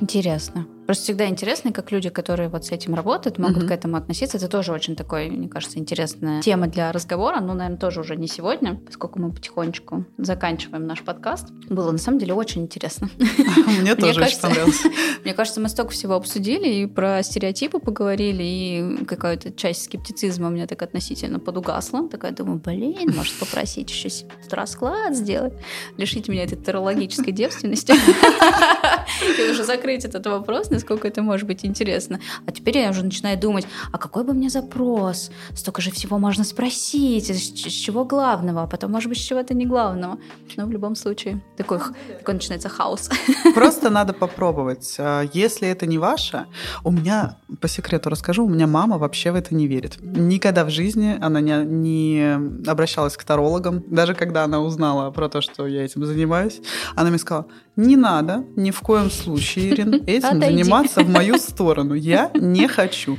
Интересно. 0.00 0.66
Просто 0.86 1.04
всегда 1.04 1.28
интересно, 1.28 1.72
как 1.72 1.90
люди, 1.90 2.08
которые 2.10 2.48
вот 2.48 2.64
с 2.64 2.72
этим 2.72 2.94
работают, 2.94 3.38
могут 3.38 3.64
mm-hmm. 3.64 3.68
к 3.68 3.70
этому 3.72 3.96
относиться. 3.96 4.36
Это 4.36 4.48
тоже 4.48 4.72
очень 4.72 4.94
такой, 4.94 5.28
мне 5.28 5.48
кажется, 5.48 5.78
интересная 5.78 6.40
тема 6.42 6.68
для 6.68 6.92
разговора. 6.92 7.40
Ну, 7.40 7.54
наверное, 7.54 7.78
тоже 7.78 8.00
уже 8.00 8.16
не 8.16 8.28
сегодня, 8.28 8.76
поскольку 8.76 9.18
мы 9.18 9.32
потихонечку 9.32 10.04
заканчиваем 10.16 10.86
наш 10.86 11.02
подкаст. 11.02 11.50
Было 11.68 11.90
на 11.90 11.98
самом 11.98 12.18
деле 12.18 12.34
очень 12.34 12.62
интересно. 12.62 13.10
Мне 13.80 13.96
тоже 13.96 14.22
очень 14.22 14.40
понравилось. 14.40 14.82
Мне 15.24 15.34
кажется, 15.34 15.60
мы 15.60 15.68
столько 15.68 15.90
всего 15.90 16.14
обсудили, 16.14 16.68
и 16.68 16.86
про 16.86 17.22
стереотипы 17.22 17.80
поговорили, 17.80 18.42
и 18.42 19.04
какая-то 19.06 19.52
часть 19.52 19.84
скептицизма 19.84 20.48
у 20.48 20.50
меня 20.50 20.66
так 20.66 20.82
относительно 20.82 21.40
подугасла. 21.40 22.08
Такая 22.08 22.30
думаю, 22.30 22.60
блин, 22.64 23.12
может 23.16 23.34
попросить 23.34 23.90
еще 23.90 24.08
расклад 24.50 25.16
сделать, 25.16 25.54
лишить 25.96 26.28
меня 26.28 26.44
этой 26.44 26.56
терологической 26.56 27.32
девственности. 27.32 27.92
И 29.38 29.50
уже 29.50 29.64
закрыть 29.64 30.04
этот 30.04 30.26
вопрос, 30.26 30.68
насколько 30.76 31.08
это 31.08 31.22
может 31.22 31.46
быть 31.46 31.64
интересно. 31.64 32.20
А 32.46 32.52
теперь 32.52 32.78
я 32.78 32.90
уже 32.90 33.04
начинаю 33.04 33.38
думать, 33.38 33.66
а 33.92 33.98
какой 33.98 34.24
бы 34.24 34.32
мне 34.34 34.50
запрос? 34.50 35.30
Столько 35.54 35.82
же 35.82 35.90
всего 35.90 36.18
можно 36.18 36.44
спросить, 36.44 37.30
с, 37.30 37.52
чего 37.52 38.04
главного, 38.04 38.62
а 38.62 38.66
потом, 38.66 38.92
может 38.92 39.08
быть, 39.08 39.18
с 39.18 39.22
чего-то 39.22 39.54
не 39.54 39.66
главного. 39.66 40.18
Но 40.56 40.66
в 40.66 40.70
любом 40.70 40.94
случае, 40.94 41.42
такой, 41.56 41.78
такой 42.18 42.34
начинается 42.34 42.68
хаос. 42.68 43.10
Просто 43.54 43.90
надо 43.90 44.12
попробовать. 44.12 44.96
А, 44.98 45.22
если 45.32 45.68
это 45.68 45.86
не 45.86 45.98
ваше, 45.98 46.46
у 46.84 46.90
меня, 46.90 47.36
по 47.60 47.68
секрету 47.68 48.10
расскажу, 48.10 48.44
у 48.44 48.48
меня 48.48 48.66
мама 48.66 48.98
вообще 48.98 49.32
в 49.32 49.34
это 49.34 49.54
не 49.54 49.66
верит. 49.66 49.96
Никогда 50.00 50.64
в 50.64 50.70
жизни 50.70 51.18
она 51.20 51.40
не, 51.40 51.64
не 51.64 52.68
обращалась 52.68 53.16
к 53.16 53.24
тарологам. 53.24 53.82
Даже 53.88 54.14
когда 54.14 54.44
она 54.44 54.60
узнала 54.60 55.10
про 55.10 55.28
то, 55.28 55.40
что 55.40 55.66
я 55.66 55.84
этим 55.84 56.04
занимаюсь, 56.04 56.60
она 56.94 57.10
мне 57.10 57.18
сказала, 57.18 57.46
не 57.76 57.96
надо 57.96 58.44
ни 58.56 58.70
в 58.70 58.80
коем 58.80 59.10
случае, 59.10 59.70
Ирин, 59.70 59.94
этим 60.06 60.40
заниматься 60.40 61.02
в 61.02 61.08
мою 61.08 61.38
сторону. 61.38 61.94
Я 61.94 62.30
не 62.34 62.66
хочу. 62.68 63.18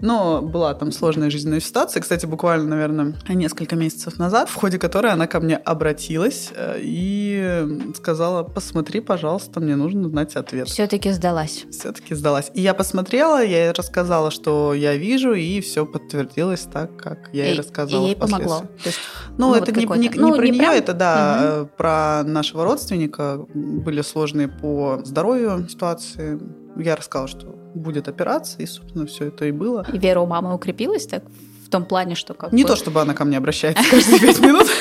Но 0.00 0.40
была 0.40 0.74
там 0.74 0.92
сложная 0.92 1.30
жизненная 1.30 1.60
ситуация, 1.60 2.00
кстати, 2.00 2.24
буквально, 2.26 2.68
наверное, 2.68 3.14
несколько 3.28 3.76
месяцев 3.76 4.18
назад, 4.18 4.48
в 4.48 4.54
ходе 4.54 4.78
которой 4.78 5.12
она 5.12 5.26
ко 5.26 5.40
мне 5.40 5.56
обратилась 5.56 6.50
э, 6.54 6.78
и 6.80 7.92
сказала, 7.96 8.42
посмотри, 8.42 9.00
пожалуйста, 9.00 9.60
мне 9.60 9.76
нужно 9.76 10.08
знать 10.08 10.36
ответ. 10.36 10.68
Все-таки 10.68 11.10
сдалась. 11.12 11.66
Все-таки 11.70 12.14
сдалась. 12.14 12.50
И 12.54 12.62
я 12.62 12.72
посмотрела, 12.72 13.44
я 13.44 13.66
ей 13.66 13.72
рассказала, 13.72 14.30
что 14.30 14.72
я 14.72 14.96
вижу, 14.96 15.34
и 15.34 15.60
все 15.60 15.84
подтвердилось 15.84 16.66
так, 16.72 16.96
как 16.96 17.30
я 17.32 17.46
ей 17.46 17.58
рассказала. 17.58 18.04
И 18.04 18.08
ей 18.08 18.16
помогло. 18.16 18.64
Есть, 18.84 18.98
ну, 19.36 19.50
ну, 19.50 19.54
это 19.54 19.72
вот 19.72 19.96
не, 19.98 20.08
не, 20.08 20.14
ну, 20.16 20.28
не 20.28 20.36
про 20.36 20.44
не 20.44 20.50
нее, 20.52 20.60
прям... 20.60 20.74
это 20.74 20.94
да, 20.94 21.58
угу. 21.60 21.70
про 21.76 22.22
нашего 22.24 22.64
родственника 22.64 23.44
были 23.54 23.97
были 23.98 24.06
сложные 24.06 24.48
по 24.48 25.00
здоровью 25.04 25.66
ситуации. 25.68 26.38
Я 26.76 26.94
рассказала, 26.94 27.28
что 27.28 27.46
будет 27.74 28.08
операция, 28.08 28.62
и, 28.62 28.66
собственно, 28.66 29.06
все 29.06 29.26
это 29.26 29.46
и 29.46 29.50
было. 29.50 29.84
И 29.92 29.98
вера 29.98 30.20
у 30.20 30.26
мамы 30.26 30.54
укрепилась 30.54 31.06
так 31.06 31.24
в 31.64 31.70
том 31.70 31.84
плане, 31.84 32.14
что 32.14 32.32
как 32.34 32.52
Не 32.52 32.62
бы... 32.62 32.68
то, 32.68 32.76
чтобы 32.76 33.00
она 33.00 33.12
ко 33.12 33.24
мне 33.24 33.36
обращается 33.36 33.82
каждые 33.90 34.20
пять 34.20 34.40
минут. 34.40 34.66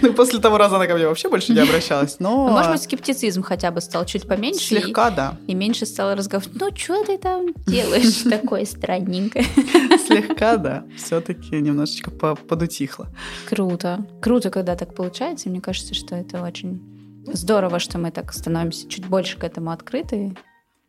Ну, 0.00 0.14
после 0.14 0.38
того 0.38 0.56
раза 0.56 0.76
она 0.76 0.86
ко 0.86 0.94
мне 0.94 1.06
вообще 1.06 1.28
больше 1.28 1.52
не 1.52 1.60
обращалась, 1.60 2.16
но... 2.18 2.48
Ну, 2.48 2.52
может 2.52 2.72
быть, 2.72 2.82
скептицизм 2.82 3.42
хотя 3.42 3.70
бы 3.70 3.82
стал 3.82 4.06
чуть 4.06 4.26
поменьше. 4.26 4.80
Слегка, 4.80 5.10
да. 5.10 5.36
И 5.46 5.54
меньше 5.54 5.84
стало 5.84 6.16
разговаривать, 6.16 6.58
ну, 6.58 6.70
что 6.74 7.04
ты 7.04 7.18
там 7.18 7.52
делаешь 7.66 8.22
такое 8.30 8.64
странненькое? 8.64 9.44
Слегка, 10.06 10.56
да. 10.56 10.84
Все-таки 10.96 11.60
немножечко 11.60 12.10
подутихло. 12.10 13.08
Круто. 13.46 14.06
Круто, 14.22 14.48
когда 14.48 14.74
так 14.74 14.94
получается. 14.94 15.50
Мне 15.50 15.60
кажется, 15.60 15.92
что 15.92 16.14
это 16.16 16.42
очень 16.42 16.80
Здорово, 17.26 17.78
что 17.78 17.98
мы 17.98 18.10
так 18.10 18.32
становимся 18.32 18.88
чуть 18.88 19.06
больше 19.06 19.38
к 19.38 19.44
этому 19.44 19.70
открыты. 19.70 20.36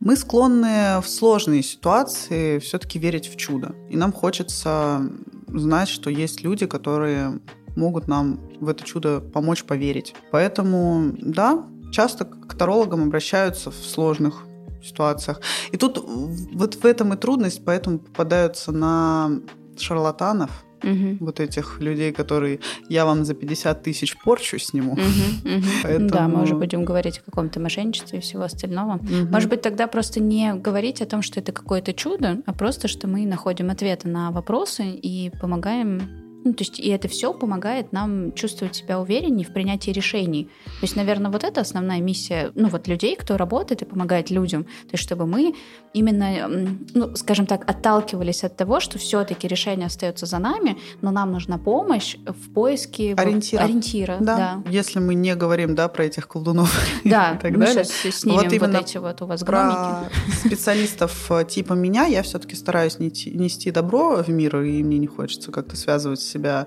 Мы 0.00 0.16
склонны 0.16 1.00
в 1.00 1.08
сложные 1.08 1.62
ситуации 1.62 2.58
все-таки 2.58 2.98
верить 2.98 3.28
в 3.28 3.36
чудо. 3.36 3.74
И 3.88 3.96
нам 3.96 4.12
хочется 4.12 5.02
знать, 5.48 5.88
что 5.88 6.10
есть 6.10 6.42
люди, 6.42 6.66
которые 6.66 7.40
могут 7.76 8.06
нам 8.06 8.40
в 8.60 8.68
это 8.68 8.84
чудо 8.84 9.20
помочь 9.20 9.64
поверить. 9.64 10.14
Поэтому, 10.30 11.14
да, 11.18 11.66
часто 11.92 12.26
к 12.26 12.54
тарологам 12.54 13.04
обращаются 13.04 13.70
в 13.70 13.76
сложных 13.76 14.44
ситуациях. 14.82 15.40
И 15.72 15.76
тут 15.76 15.98
вот 16.04 16.74
в 16.74 16.84
этом 16.84 17.14
и 17.14 17.16
трудность, 17.16 17.64
поэтому 17.64 17.98
попадаются 17.98 18.72
на 18.72 19.40
шарлатанов, 19.78 20.65
Угу. 20.82 21.16
Вот 21.20 21.40
этих 21.40 21.80
людей, 21.80 22.12
которые 22.12 22.60
я 22.88 23.04
вам 23.04 23.24
за 23.24 23.34
50 23.34 23.82
тысяч 23.82 24.16
порчу 24.16 24.58
сниму. 24.58 24.92
Угу, 24.92 25.00
угу. 25.00 25.64
Поэтому... 25.82 26.08
Да, 26.08 26.28
мы 26.28 26.42
уже 26.42 26.54
будем 26.54 26.84
говорить 26.84 27.18
о 27.18 27.22
каком-то 27.22 27.60
мошенничестве 27.60 28.18
и 28.18 28.22
всего 28.22 28.42
остального. 28.42 28.96
Угу. 28.96 29.30
Может 29.30 29.48
быть, 29.48 29.62
тогда 29.62 29.86
просто 29.86 30.20
не 30.20 30.54
говорить 30.54 31.02
о 31.02 31.06
том, 31.06 31.22
что 31.22 31.40
это 31.40 31.52
какое-то 31.52 31.92
чудо, 31.92 32.42
а 32.46 32.52
просто, 32.52 32.88
что 32.88 33.08
мы 33.08 33.26
находим 33.26 33.70
ответы 33.70 34.08
на 34.08 34.30
вопросы 34.30 34.90
и 34.90 35.30
помогаем 35.40 36.25
ну, 36.46 36.54
то 36.54 36.62
есть 36.62 36.78
и 36.78 36.88
это 36.90 37.08
все 37.08 37.34
помогает 37.34 37.92
нам 37.92 38.32
чувствовать 38.32 38.76
себя 38.76 39.00
увереннее 39.00 39.44
в 39.44 39.52
принятии 39.52 39.90
решений. 39.90 40.44
То 40.64 40.82
есть, 40.82 40.94
наверное, 40.94 41.30
вот 41.32 41.42
это 41.42 41.60
основная 41.60 42.00
миссия, 42.00 42.52
ну, 42.54 42.68
вот 42.68 42.86
людей, 42.86 43.16
кто 43.16 43.36
работает 43.36 43.82
и 43.82 43.84
помогает 43.84 44.30
людям. 44.30 44.62
То 44.62 44.92
есть, 44.92 45.02
чтобы 45.02 45.26
мы 45.26 45.54
именно, 45.92 46.68
ну, 46.94 47.16
скажем 47.16 47.46
так, 47.46 47.68
отталкивались 47.68 48.44
от 48.44 48.56
того, 48.56 48.78
что 48.78 48.98
все-таки 48.98 49.48
решение 49.48 49.86
остается 49.86 50.24
за 50.26 50.38
нами, 50.38 50.78
но 51.00 51.10
нам 51.10 51.32
нужна 51.32 51.58
помощь 51.58 52.16
в 52.24 52.52
поиске 52.52 53.14
ориентира. 53.14 53.62
ориентира 53.62 54.16
да. 54.20 54.36
да. 54.36 54.70
Если 54.70 55.00
мы 55.00 55.14
не 55.14 55.34
говорим, 55.34 55.74
да, 55.74 55.88
про 55.88 56.04
этих 56.04 56.28
колдунов 56.28 56.72
да, 57.04 57.32
и 57.32 57.38
так 57.38 57.58
далее. 57.58 57.84
сейчас 57.84 58.14
снимем 58.14 58.60
вот, 58.60 58.72
вот 58.72 58.82
эти 58.82 58.98
вот 58.98 59.22
у 59.22 59.26
вас 59.26 59.42
про 59.42 60.04
специалистов 60.44 61.30
э, 61.32 61.44
типа 61.44 61.72
меня 61.72 62.04
я 62.06 62.22
все-таки 62.22 62.54
стараюсь 62.54 63.00
нести 63.00 63.72
добро 63.72 64.22
в 64.22 64.28
мир, 64.28 64.60
и 64.60 64.84
мне 64.84 64.98
не 64.98 65.08
хочется 65.08 65.50
как-то 65.50 65.76
связывать 65.76 66.35
себя 66.36 66.66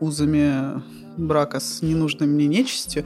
узами 0.00 0.82
брака 1.16 1.60
с 1.60 1.82
ненужной 1.82 2.26
мне 2.26 2.46
нечистью. 2.46 3.04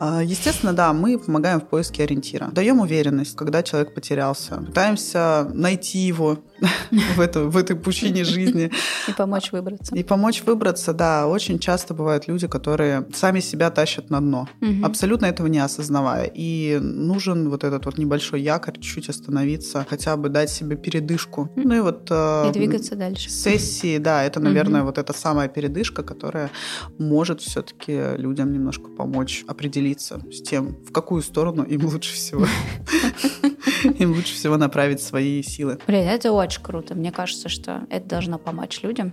А, 0.00 0.22
естественно, 0.22 0.72
да, 0.72 0.94
мы 0.94 1.18
помогаем 1.18 1.60
в 1.60 1.68
поиске 1.68 2.04
ориентира. 2.04 2.48
Даем 2.52 2.80
уверенность, 2.80 3.36
когда 3.36 3.62
человек 3.62 3.92
потерялся. 3.92 4.56
Пытаемся 4.56 5.46
найти 5.52 5.98
его 5.98 6.38
в, 7.16 7.20
эту, 7.20 7.50
в 7.50 7.56
этой 7.58 7.76
пучине 7.76 8.24
жизни. 8.24 8.70
И 9.08 9.12
помочь 9.12 9.52
выбраться. 9.52 9.94
И 9.94 10.02
помочь 10.02 10.42
выбраться, 10.42 10.94
да. 10.94 11.26
Очень 11.28 11.58
часто 11.58 11.92
бывают 11.92 12.28
люди, 12.28 12.46
которые 12.48 13.06
сами 13.12 13.40
себя 13.40 13.70
тащат 13.70 14.08
на 14.08 14.20
дно, 14.20 14.48
угу. 14.62 14.86
абсолютно 14.86 15.26
этого 15.26 15.48
не 15.48 15.58
осознавая. 15.58 16.30
И 16.34 16.78
нужен 16.80 17.50
вот 17.50 17.62
этот 17.62 17.84
вот 17.84 17.98
небольшой 17.98 18.40
якорь, 18.40 18.78
чуть-чуть 18.80 19.10
остановиться, 19.10 19.86
хотя 19.86 20.16
бы 20.16 20.30
дать 20.30 20.48
себе 20.48 20.76
передышку. 20.76 21.52
Ну 21.56 21.74
и 21.74 21.80
вот... 21.80 22.08
Э, 22.10 22.48
и 22.48 22.52
двигаться 22.52 22.96
дальше. 22.96 23.28
Сессии, 23.28 23.98
да, 23.98 24.24
это, 24.24 24.40
наверное, 24.40 24.80
угу. 24.80 24.86
вот 24.86 24.98
эта 24.98 25.12
самая 25.12 25.48
передышка, 25.48 26.02
которая 26.02 26.50
может 26.96 27.42
все-таки 27.42 28.16
людям 28.16 28.50
немножко 28.50 28.88
помочь 28.88 29.44
определить 29.46 29.89
определиться 29.90 30.20
с 30.30 30.42
тем, 30.42 30.76
в 30.84 30.92
какую 30.92 31.22
сторону 31.22 31.62
им 31.62 31.86
лучше 31.86 32.14
всего. 32.14 32.46
Им 33.98 34.12
лучше 34.12 34.34
всего 34.34 34.58
направить 34.58 35.00
свои 35.00 35.42
силы. 35.42 35.78
Блин, 35.86 36.06
это 36.06 36.32
очень 36.32 36.62
круто. 36.62 36.94
Мне 36.94 37.10
кажется, 37.10 37.48
что 37.48 37.86
это 37.88 38.06
должно 38.06 38.38
помочь 38.38 38.82
людям. 38.82 39.12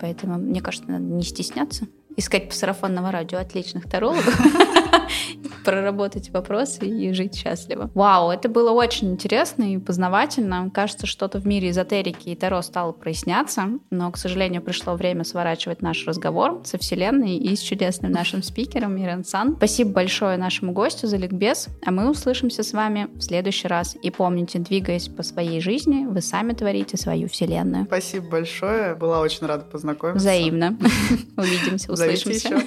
Поэтому, 0.00 0.38
мне 0.38 0.60
кажется, 0.60 0.90
надо 0.90 1.04
не 1.04 1.22
стесняться 1.22 1.86
искать 2.16 2.48
по 2.48 2.54
сарафанному 2.54 3.12
радио 3.12 3.38
отличных 3.38 3.88
тарологов, 3.88 4.24
проработать 5.64 6.30
вопросы 6.30 6.86
и 6.86 7.12
жить 7.12 7.34
счастливо. 7.34 7.90
Вау, 7.94 8.30
это 8.30 8.48
было 8.48 8.70
очень 8.70 9.12
интересно 9.12 9.74
и 9.74 9.78
познавательно. 9.78 10.70
Кажется, 10.72 11.06
что-то 11.06 11.40
в 11.40 11.46
мире 11.46 11.70
эзотерики 11.70 12.30
и 12.30 12.34
Таро 12.34 12.62
стало 12.62 12.92
проясняться, 12.92 13.68
но, 13.90 14.10
к 14.10 14.16
сожалению, 14.16 14.62
пришло 14.62 14.94
время 14.94 15.24
сворачивать 15.24 15.82
наш 15.82 16.06
разговор 16.06 16.62
со 16.64 16.78
Вселенной 16.78 17.36
и 17.36 17.54
с 17.54 17.60
чудесным 17.60 18.12
нашим 18.12 18.42
спикером 18.42 18.96
Ирен 18.96 19.24
Сан. 19.24 19.56
Спасибо 19.56 19.90
большое 19.90 20.38
нашему 20.38 20.72
гостю 20.72 21.06
за 21.06 21.16
ликбез, 21.16 21.68
а 21.84 21.90
мы 21.90 22.10
услышимся 22.10 22.62
с 22.62 22.72
вами 22.72 23.08
в 23.14 23.20
следующий 23.20 23.68
раз. 23.68 23.96
И 24.02 24.10
помните, 24.10 24.58
двигаясь 24.58 25.08
по 25.08 25.22
своей 25.22 25.60
жизни, 25.60 26.06
вы 26.06 26.20
сами 26.20 26.52
творите 26.54 26.96
свою 26.96 27.28
Вселенную. 27.28 27.84
Спасибо 27.84 28.28
большое, 28.28 28.94
была 28.94 29.20
очень 29.20 29.46
рада 29.46 29.64
познакомиться. 29.64 30.20
Взаимно. 30.20 30.78
Увидимся, 31.36 31.92
услышимся. 31.92 32.62